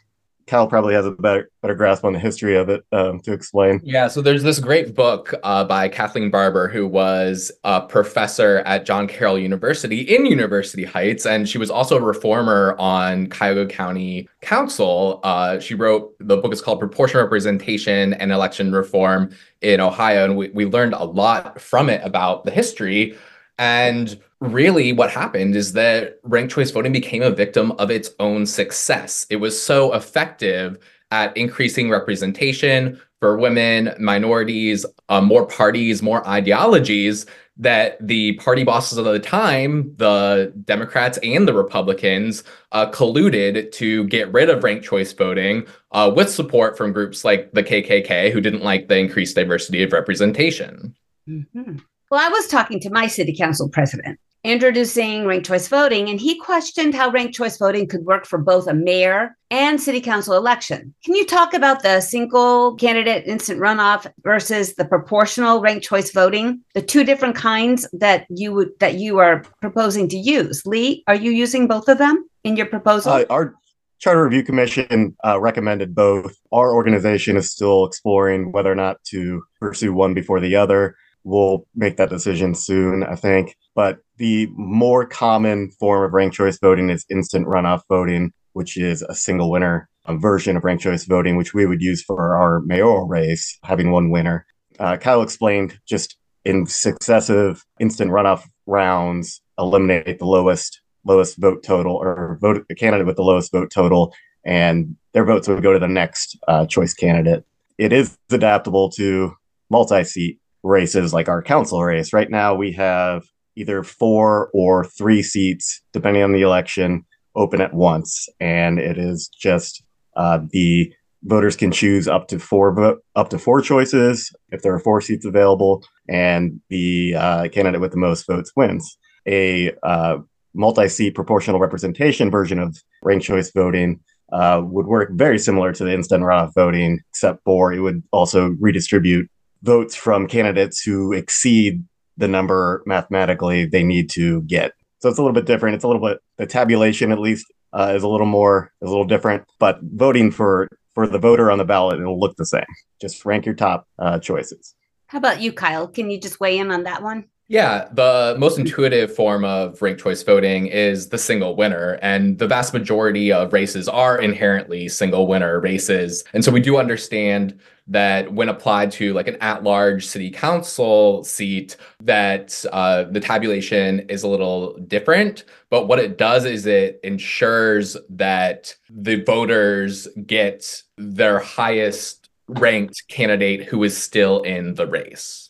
Cal 0.52 0.68
probably 0.68 0.94
has 0.94 1.06
a 1.06 1.12
better 1.12 1.50
better 1.62 1.76
grasp 1.76 2.04
on 2.04 2.12
the 2.12 2.20
history 2.20 2.58
of 2.58 2.68
it 2.68 2.84
um, 2.92 3.22
to 3.22 3.32
explain. 3.32 3.80
Yeah, 3.86 4.10
so 4.10 4.22
there's 4.22 4.44
this 4.44 4.60
great 4.60 4.94
book 4.94 5.34
uh, 5.44 5.64
by 5.64 5.88
Kathleen 5.88 6.30
Barber, 6.30 6.68
who 6.68 6.86
was 6.86 7.54
a 7.64 7.80
professor 7.80 8.58
at 8.66 8.86
John 8.86 9.08
Carroll 9.08 9.40
University 9.40 10.02
in 10.02 10.26
University 10.26 10.84
Heights, 10.84 11.26
and 11.26 11.48
she 11.48 11.58
was 11.58 11.72
also 11.72 11.96
a 11.96 12.02
reformer 12.02 12.76
on 12.78 13.28
Cuyahoga 13.28 13.74
County 13.74 14.28
Council. 14.42 15.22
Uh, 15.24 15.58
she 15.58 15.74
wrote 15.74 16.14
the 16.20 16.36
book 16.36 16.52
is 16.52 16.62
called 16.62 16.80
Proportional 16.80 17.24
Representation 17.24 18.14
and 18.16 18.34
Election 18.34 18.74
Reform 18.74 19.34
in 19.62 19.80
Ohio, 19.80 20.26
and 20.26 20.36
we, 20.36 20.50
we 20.50 20.66
learned 20.66 20.96
a 20.96 21.06
lot 21.06 21.62
from 21.62 21.90
it 21.90 22.02
about 22.04 22.44
the 22.44 22.52
history 22.52 23.18
and 23.58 24.20
really, 24.42 24.92
what 24.92 25.12
happened 25.12 25.56
is 25.56 25.74
that 25.74 26.20
ranked 26.24 26.54
choice 26.54 26.72
voting 26.72 26.92
became 26.92 27.22
a 27.22 27.30
victim 27.30 27.72
of 27.74 27.90
its 27.92 28.10
own 28.20 28.46
success. 28.46 29.26
It 29.30 29.38
was 29.38 29.62
so 29.62 29.94
effective 29.94 30.78
at 31.12 31.36
increasing 31.38 31.90
representation 31.90 33.00
for 33.20 33.38
women, 33.38 33.94
minorities, 34.00 34.86
uh, 35.10 35.22
more 35.22 35.46
parties, 35.46 36.02
more 36.02 36.28
ideologies 36.28 37.28
that 37.58 37.96
the 38.06 38.34
party 38.38 38.64
bosses 38.64 38.98
of 38.98 39.06
the 39.06 39.20
time, 39.20 39.94
the 39.98 40.52
Democrats 40.66 41.20
and 41.22 41.48
the 41.48 41.54
Republicans, 41.54 42.44
uh, 42.72 42.90
colluded 42.90 43.72
to 43.74 44.06
get 44.06 44.34
rid 44.34 44.50
of 44.50 44.64
ranked 44.64 44.86
choice 44.86 45.14
voting 45.14 45.68
uh, 45.92 46.12
with 46.16 46.32
support 46.32 46.76
from 46.76 46.92
groups 46.92 47.24
like 47.24 47.52
the 47.52 47.62
KKK, 47.62 48.32
who 48.32 48.42
didn't 48.42 48.64
like 48.64 48.88
the 48.88 48.98
increased 48.98 49.36
diversity 49.36 49.84
of 49.84 49.94
representation. 49.94 50.96
Mm-hmm. 51.30 51.76
Well, 52.10 52.20
I 52.20 52.30
was 52.30 52.48
talking 52.48 52.80
to 52.80 52.90
my 52.90 53.06
city 53.06 53.36
council 53.36 53.70
president 53.70 54.20
introducing 54.44 55.26
ranked 55.26 55.46
choice 55.46 55.68
voting, 55.68 56.10
and 56.10 56.20
he 56.20 56.38
questioned 56.40 56.96
how 56.96 57.12
ranked 57.12 57.36
choice 57.36 57.58
voting 57.58 57.88
could 57.88 58.06
work 58.06 58.26
for 58.26 58.40
both 58.40 58.68
a 58.68 58.74
mayor 58.74 59.38
and 59.52 59.80
city 59.80 60.02
council 60.02 60.36
election. 60.36 60.94
Can 61.06 61.16
you 61.16 61.26
talk 61.26 61.54
about 61.54 61.84
the 61.84 62.02
single 62.02 62.76
candidate 62.76 63.28
instant 63.28 63.60
runoff 63.60 64.12
versus 64.24 64.76
the 64.76 64.86
proportional 64.86 65.62
ranked 65.62 65.86
choice 65.86 66.12
voting, 66.12 66.62
the 66.74 66.82
two 66.82 67.04
different 67.04 67.36
kinds 67.36 67.88
that 67.94 68.26
you 68.30 68.54
would 68.54 68.72
that 68.80 68.96
you 68.96 69.20
are 69.20 69.44
proposing 69.62 70.08
to 70.10 70.18
use? 70.18 70.66
Lee, 70.66 71.04
are 71.08 71.16
you 71.16 71.32
using 71.32 71.68
both 71.68 71.88
of 71.88 71.98
them 71.98 72.28
in 72.44 72.56
your 72.56 72.66
proposal? 72.66 73.14
Uh, 73.14 73.26
our 73.30 73.56
Charter 74.00 74.24
Review 74.24 74.42
Commission 74.42 75.16
uh, 75.24 75.40
recommended 75.40 75.94
both. 75.94 76.36
Our 76.52 76.74
organization 76.74 77.38
is 77.38 77.52
still 77.52 77.86
exploring 77.86 78.52
whether 78.52 78.72
or 78.72 78.76
not 78.76 79.04
to 79.10 79.44
pursue 79.60 79.94
one 79.94 80.16
before 80.16 80.40
the 80.40 80.56
other 80.56 80.96
we'll 81.24 81.68
make 81.76 81.98
that 81.98 82.10
decision 82.10 82.56
soon, 82.56 83.04
I 83.04 83.16
think. 83.16 83.56
But 83.76 84.00
the 84.22 84.48
more 84.56 85.04
common 85.04 85.72
form 85.72 86.04
of 86.04 86.14
ranked 86.14 86.36
choice 86.36 86.60
voting 86.60 86.92
is 86.92 87.08
instant 87.10 87.48
runoff 87.48 87.82
voting, 87.90 88.32
which 88.54 88.78
is 88.78 89.02
a 89.02 89.16
single 89.16 89.50
winner 89.50 89.90
version 90.08 90.56
of 90.56 90.64
ranked 90.64 90.84
choice 90.84 91.06
voting, 91.06 91.38
which 91.38 91.56
we 91.56 91.66
would 91.66 91.82
use 91.82 92.04
for 92.04 92.36
our 92.36 92.60
mayoral 92.60 93.08
race, 93.08 93.58
having 93.64 93.90
one 93.90 94.12
winner. 94.12 94.46
Uh, 94.80 94.96
Kyle 94.96 95.24
explained 95.24 95.80
just 95.88 96.18
in 96.46 96.68
successive 96.68 97.66
instant 97.80 98.12
runoff 98.12 98.44
rounds, 98.68 99.42
eliminate 99.58 100.20
the 100.20 100.26
lowest 100.26 100.82
lowest 101.04 101.40
vote 101.40 101.64
total 101.64 101.96
or 101.96 102.38
vote 102.42 102.64
the 102.70 102.76
candidate 102.76 103.08
with 103.08 103.16
the 103.16 103.24
lowest 103.24 103.52
vote 103.52 103.72
total, 103.72 104.14
and 104.46 104.96
their 105.14 105.26
votes 105.26 105.48
would 105.48 105.64
go 105.64 105.74
to 105.74 105.80
the 105.80 105.88
next 105.88 106.38
uh, 106.48 106.68
choice 106.68 106.94
candidate. 106.94 107.44
It 107.80 107.92
is 107.92 108.20
adaptable 108.30 108.92
to 108.92 109.34
multi-seat 109.72 110.40
races 110.62 111.12
like 111.12 111.28
our 111.28 111.42
council 111.42 111.84
race. 111.84 112.14
Right 112.14 112.30
now, 112.30 112.54
we 112.54 112.72
have 112.74 113.24
either 113.56 113.84
four 113.84 114.50
or 114.54 114.86
three 114.86 115.22
seats, 115.22 115.82
depending 115.94 116.24
on 116.24 116.32
the 116.32 116.42
election, 116.42 117.06
open 117.36 117.62
at 117.62 117.74
once, 117.74 118.28
and 118.40 118.80
it 118.80 118.98
is 118.98 119.30
just 119.30 119.84
uh, 120.16 120.40
the 120.50 120.94
voters 121.24 121.56
can 121.56 121.72
choose 121.72 122.08
up 122.08 122.28
to 122.28 122.40
four 122.40 122.98
up 123.16 123.30
to 123.30 123.40
four 123.40 123.62
choices 123.62 124.32
if 124.50 124.62
there 124.62 124.74
are 124.74 124.80
four 124.80 125.02
seats 125.02 125.26
available, 125.26 125.84
and 126.10 126.60
the 126.70 127.16
uh, 127.16 127.48
candidate 127.50 127.82
with 127.82 127.92
the 127.92 127.98
most 127.98 128.26
votes 128.28 128.52
wins. 128.56 128.98
A 129.28 129.72
uh, 129.84 130.18
multi-seat 130.54 131.16
proportional 131.16 131.60
representation 131.60 132.32
version 132.32 132.60
of 132.60 132.76
ranked 133.04 133.26
choice 133.26 133.52
voting 133.52 134.00
uh, 134.34 134.62
would 134.64 134.88
work 134.88 135.12
very 135.14 135.38
similar 135.38 135.72
to 135.74 135.84
the 135.84 135.94
instant 135.94 136.24
runoff 136.24 136.54
voting, 136.56 137.00
except 137.10 137.44
for 137.44 137.74
it 137.74 137.80
would 137.80 138.02
also 138.12 138.56
redistribute 138.60 139.30
votes 139.64 139.96
from 139.96 140.28
candidates 140.28 140.82
who 140.82 141.14
exceed 141.14 141.84
the 142.22 142.28
number 142.28 142.82
mathematically 142.86 143.66
they 143.66 143.84
need 143.84 144.10
to 144.12 144.42
get. 144.44 144.72
So 145.00 145.10
it's 145.10 145.18
a 145.18 145.22
little 145.22 145.34
bit 145.34 145.46
different. 145.46 145.76
It's 145.76 145.84
a 145.84 145.88
little 145.88 146.02
bit 146.02 146.20
the 146.38 146.46
tabulation 146.46 147.12
at 147.12 147.20
least 147.20 147.52
uh, 147.74 147.94
is 147.96 148.04
a 148.04 148.08
little 148.08 148.28
more 148.28 148.72
is 148.82 148.88
a 148.88 148.92
little 148.92 149.06
different, 149.06 149.44
but 149.60 149.80
voting 149.82 150.32
for 150.32 150.70
for 150.94 151.08
the 151.08 151.20
voter 151.20 151.52
on 151.52 151.58
the 151.58 151.66
ballot 151.66 152.00
it'll 152.00 152.20
look 152.20 152.38
the 152.38 152.46
same. 152.46 152.64
Just 153.02 153.26
rank 153.26 153.46
your 153.46 153.56
top 153.56 153.88
uh, 154.00 154.20
choices. 154.20 154.76
How 155.08 155.18
about 155.18 155.42
you, 155.42 155.52
Kyle? 155.52 155.88
Can 155.88 156.10
you 156.10 156.20
just 156.20 156.40
weigh 156.40 156.58
in 156.58 156.72
on 156.72 156.84
that 156.84 157.04
one? 157.04 157.26
Yeah, 157.52 157.90
the 157.92 158.38
most 158.40 158.58
intuitive 158.58 159.14
form 159.14 159.44
of 159.44 159.82
ranked 159.82 160.02
choice 160.02 160.24
voting 160.24 160.68
is 160.68 161.10
the 161.10 161.18
single 161.18 161.58
winner. 161.58 162.00
And 162.02 162.40
the 162.40 162.48
vast 162.48 162.74
majority 162.74 163.30
of 163.34 163.52
races 163.52 163.90
are 163.90 164.18
inherently 164.18 164.88
single 164.88 165.28
winner 165.28 165.60
races. 165.60 166.24
And 166.32 166.46
so 166.46 166.52
we 166.54 166.62
do 166.62 166.78
understand 166.78 167.60
that 167.88 168.32
when 168.32 168.48
applied 168.48 168.90
to 168.92 169.12
like 169.12 169.28
an 169.28 169.36
at-large 169.42 170.06
city 170.06 170.32
council 170.32 171.26
seat 171.26 171.76
that 172.02 172.64
uh, 172.72 173.04
the 173.12 173.20
tabulation 173.20 174.00
is 174.08 174.24
a 174.24 174.30
little 174.30 174.78
different 174.88 175.44
but 175.70 175.88
what 175.88 175.98
it 176.00 176.18
does 176.18 176.46
is 176.46 176.68
it 176.68 177.00
ensures 177.04 177.98
that 178.08 178.74
the 178.90 179.24
voters 179.24 180.08
get 180.28 180.84
their 180.98 181.40
highest 181.40 182.30
ranked 182.48 183.04
candidate 183.10 183.64
who 183.66 183.84
is 183.84 183.98
still 183.98 184.42
in 184.44 184.76
the 184.76 184.86
race 184.86 185.41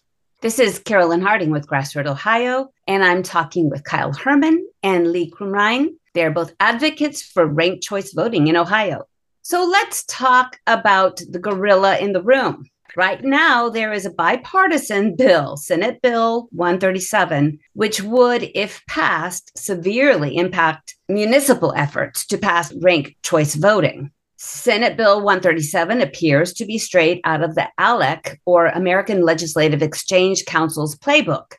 this 0.41 0.57
is 0.57 0.79
Carolyn 0.79 1.21
Harding 1.21 1.51
with 1.51 1.67
Grassroot 1.67 2.07
Ohio, 2.07 2.73
and 2.87 3.03
I'm 3.03 3.21
talking 3.21 3.69
with 3.69 3.83
Kyle 3.83 4.11
Herman 4.11 4.67
and 4.81 5.11
Lee 5.11 5.29
Crumrine. 5.29 5.89
They're 6.15 6.31
both 6.31 6.55
advocates 6.59 7.21
for 7.21 7.45
ranked 7.45 7.83
choice 7.83 8.11
voting 8.11 8.47
in 8.47 8.57
Ohio. 8.57 9.03
So 9.43 9.63
let's 9.63 10.03
talk 10.05 10.59
about 10.65 11.21
the 11.29 11.37
gorilla 11.37 11.99
in 11.99 12.13
the 12.13 12.23
room. 12.23 12.65
Right 12.95 13.23
now, 13.23 13.69
there 13.69 13.93
is 13.93 14.07
a 14.07 14.11
bipartisan 14.11 15.15
bill, 15.15 15.57
Senate 15.57 16.01
Bill 16.01 16.47
137, 16.51 17.59
which 17.73 18.01
would, 18.01 18.49
if 18.55 18.81
passed, 18.87 19.51
severely 19.55 20.37
impact 20.37 20.95
municipal 21.07 21.71
efforts 21.75 22.25
to 22.25 22.39
pass 22.39 22.73
ranked 22.73 23.21
choice 23.21 23.53
voting. 23.53 24.11
Senate 24.43 24.97
Bill 24.97 25.21
137 25.21 26.01
appears 26.01 26.51
to 26.53 26.65
be 26.65 26.79
straight 26.79 27.21
out 27.25 27.43
of 27.43 27.53
the 27.53 27.69
ALEC, 27.79 28.39
or 28.45 28.65
American 28.65 29.21
Legislative 29.21 29.83
Exchange 29.83 30.45
Council's 30.45 30.97
playbook. 30.97 31.53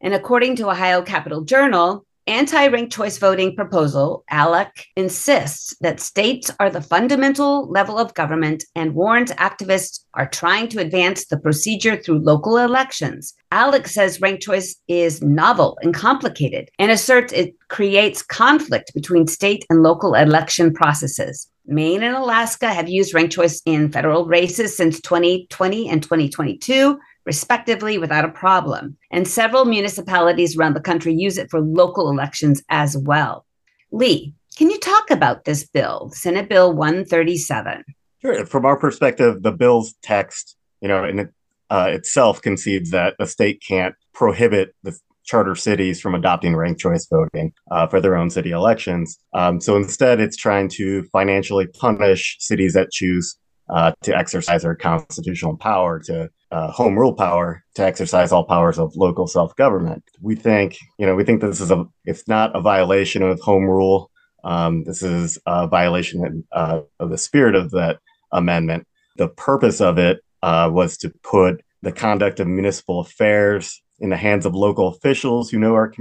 And 0.00 0.14
according 0.14 0.56
to 0.56 0.70
Ohio 0.70 1.02
Capital 1.02 1.42
Journal, 1.42 2.06
anti-ranked 2.26 2.90
choice 2.90 3.18
voting 3.18 3.54
proposal, 3.54 4.24
ALEC 4.32 4.70
insists 4.96 5.76
that 5.82 6.00
states 6.00 6.50
are 6.58 6.70
the 6.70 6.80
fundamental 6.80 7.68
level 7.68 7.98
of 7.98 8.14
government 8.14 8.64
and 8.74 8.94
warns 8.94 9.30
activists 9.32 10.00
are 10.14 10.26
trying 10.26 10.68
to 10.68 10.80
advance 10.80 11.26
the 11.26 11.38
procedure 11.38 11.98
through 11.98 12.20
local 12.20 12.56
elections. 12.56 13.34
ALEC 13.52 13.86
says 13.86 14.22
ranked 14.22 14.42
choice 14.42 14.74
is 14.88 15.20
novel 15.20 15.76
and 15.82 15.92
complicated 15.92 16.70
and 16.78 16.90
asserts 16.90 17.34
it 17.34 17.54
creates 17.68 18.22
conflict 18.22 18.94
between 18.94 19.26
state 19.26 19.66
and 19.68 19.82
local 19.82 20.14
election 20.14 20.72
processes. 20.72 21.46
Maine 21.66 22.02
and 22.02 22.16
Alaska 22.16 22.68
have 22.72 22.88
used 22.88 23.14
ranked 23.14 23.34
choice 23.34 23.62
in 23.64 23.90
federal 23.92 24.26
races 24.26 24.76
since 24.76 25.00
2020 25.00 25.88
and 25.88 26.02
2022 26.02 26.98
respectively, 27.24 27.98
without 27.98 28.24
a 28.24 28.28
problem. 28.28 28.96
And 29.10 29.26
several 29.26 29.64
municipalities 29.64 30.56
around 30.56 30.74
the 30.74 30.80
country 30.80 31.14
use 31.14 31.38
it 31.38 31.50
for 31.50 31.60
local 31.60 32.10
elections 32.10 32.62
as 32.68 32.96
well. 32.96 33.46
Lee, 33.90 34.34
can 34.56 34.70
you 34.70 34.78
talk 34.78 35.10
about 35.10 35.44
this 35.44 35.64
bill, 35.66 36.10
Senate 36.12 36.48
Bill 36.48 36.72
137? 36.72 37.84
Sure. 38.20 38.46
From 38.46 38.64
our 38.64 38.76
perspective, 38.76 39.42
the 39.42 39.52
bill's 39.52 39.94
text, 40.02 40.56
you 40.80 40.88
know, 40.88 41.04
in 41.04 41.30
uh, 41.70 41.88
itself 41.90 42.42
concedes 42.42 42.90
that 42.90 43.14
a 43.18 43.26
state 43.26 43.62
can't 43.66 43.94
prohibit 44.12 44.74
the 44.82 44.98
charter 45.24 45.54
cities 45.54 46.00
from 46.00 46.14
adopting 46.14 46.56
ranked 46.56 46.80
choice 46.80 47.06
voting 47.10 47.52
uh, 47.70 47.86
for 47.86 48.00
their 48.00 48.16
own 48.16 48.30
city 48.30 48.50
elections. 48.50 49.18
Um, 49.34 49.60
so 49.60 49.76
instead, 49.76 50.20
it's 50.20 50.36
trying 50.36 50.68
to 50.70 51.04
financially 51.12 51.66
punish 51.66 52.36
cities 52.40 52.74
that 52.74 52.90
choose 52.90 53.36
uh, 53.68 53.92
to 54.02 54.16
exercise 54.16 54.62
their 54.62 54.74
constitutional 54.74 55.56
power 55.56 55.98
to 56.00 56.28
uh, 56.50 56.70
home 56.70 56.98
rule 56.98 57.14
power 57.14 57.62
to 57.74 57.82
exercise 57.82 58.32
all 58.32 58.44
powers 58.44 58.78
of 58.78 58.94
local 58.96 59.26
self 59.26 59.54
government. 59.56 60.04
We 60.20 60.34
think, 60.34 60.76
you 60.98 61.06
know, 61.06 61.14
we 61.14 61.24
think 61.24 61.40
this 61.40 61.60
is 61.60 61.70
a, 61.70 61.84
it's 62.04 62.28
not 62.28 62.54
a 62.54 62.60
violation 62.60 63.22
of 63.22 63.40
home 63.40 63.64
rule. 63.64 64.10
Um, 64.44 64.84
this 64.84 65.02
is 65.02 65.38
a 65.46 65.68
violation 65.68 66.44
uh, 66.52 66.80
of 66.98 67.10
the 67.10 67.18
spirit 67.18 67.54
of 67.54 67.70
that 67.70 68.00
amendment. 68.32 68.86
The 69.16 69.28
purpose 69.28 69.80
of 69.80 69.98
it 69.98 70.20
uh, 70.42 70.68
was 70.72 70.96
to 70.98 71.10
put 71.22 71.62
the 71.82 71.92
conduct 71.92 72.40
of 72.40 72.46
municipal 72.46 73.00
affairs 73.00 73.80
in 74.02 74.10
the 74.10 74.16
hands 74.16 74.44
of 74.44 74.54
local 74.54 74.88
officials 74.88 75.48
who 75.48 75.58
know 75.58 75.74
our 75.74 75.94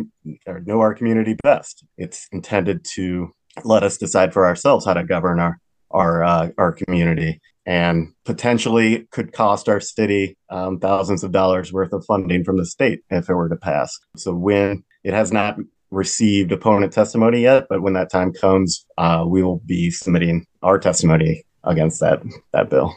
know 0.66 0.82
our 0.82 0.94
community 0.94 1.38
best. 1.44 1.86
It's 1.98 2.28
intended 2.32 2.84
to 2.96 3.30
let 3.64 3.84
us 3.84 3.98
decide 3.98 4.34
for 4.34 4.46
ourselves 4.46 4.86
how 4.86 4.96
to 4.96 5.04
govern 5.04 5.40
our 5.40 5.58
our 5.92 6.24
uh, 6.24 6.50
our 6.58 6.74
community 6.74 7.40
and 7.66 8.12
potentially 8.26 9.08
could 9.12 9.34
cost 9.34 9.70
our 9.70 9.80
city 9.80 10.36
um, 10.50 10.80
thousands 10.80 11.24
of 11.24 11.32
dollars 11.32 11.72
worth 11.72 11.94
of 11.94 12.04
funding 12.06 12.44
from 12.44 12.58
the 12.58 12.66
state 12.66 13.02
if 13.12 13.30
it 13.30 13.36
were 13.36 13.50
to 13.50 13.56
pass. 13.56 13.96
So 14.18 14.34
when 14.34 14.84
it 15.04 15.14
has 15.14 15.32
not 15.32 15.58
received 15.92 16.52
opponent 16.52 16.92
testimony 16.92 17.42
yet, 17.42 17.68
but 17.70 17.84
when 17.84 17.94
that 17.94 18.10
time 18.10 18.34
comes, 18.34 18.84
uh, 18.98 19.26
we 19.28 19.44
will 19.44 19.62
be 19.66 19.92
submitting 19.92 20.48
our 20.64 20.80
testimony 20.80 21.44
against 21.64 22.00
that 22.00 22.24
that 22.52 22.70
bill. 22.72 22.96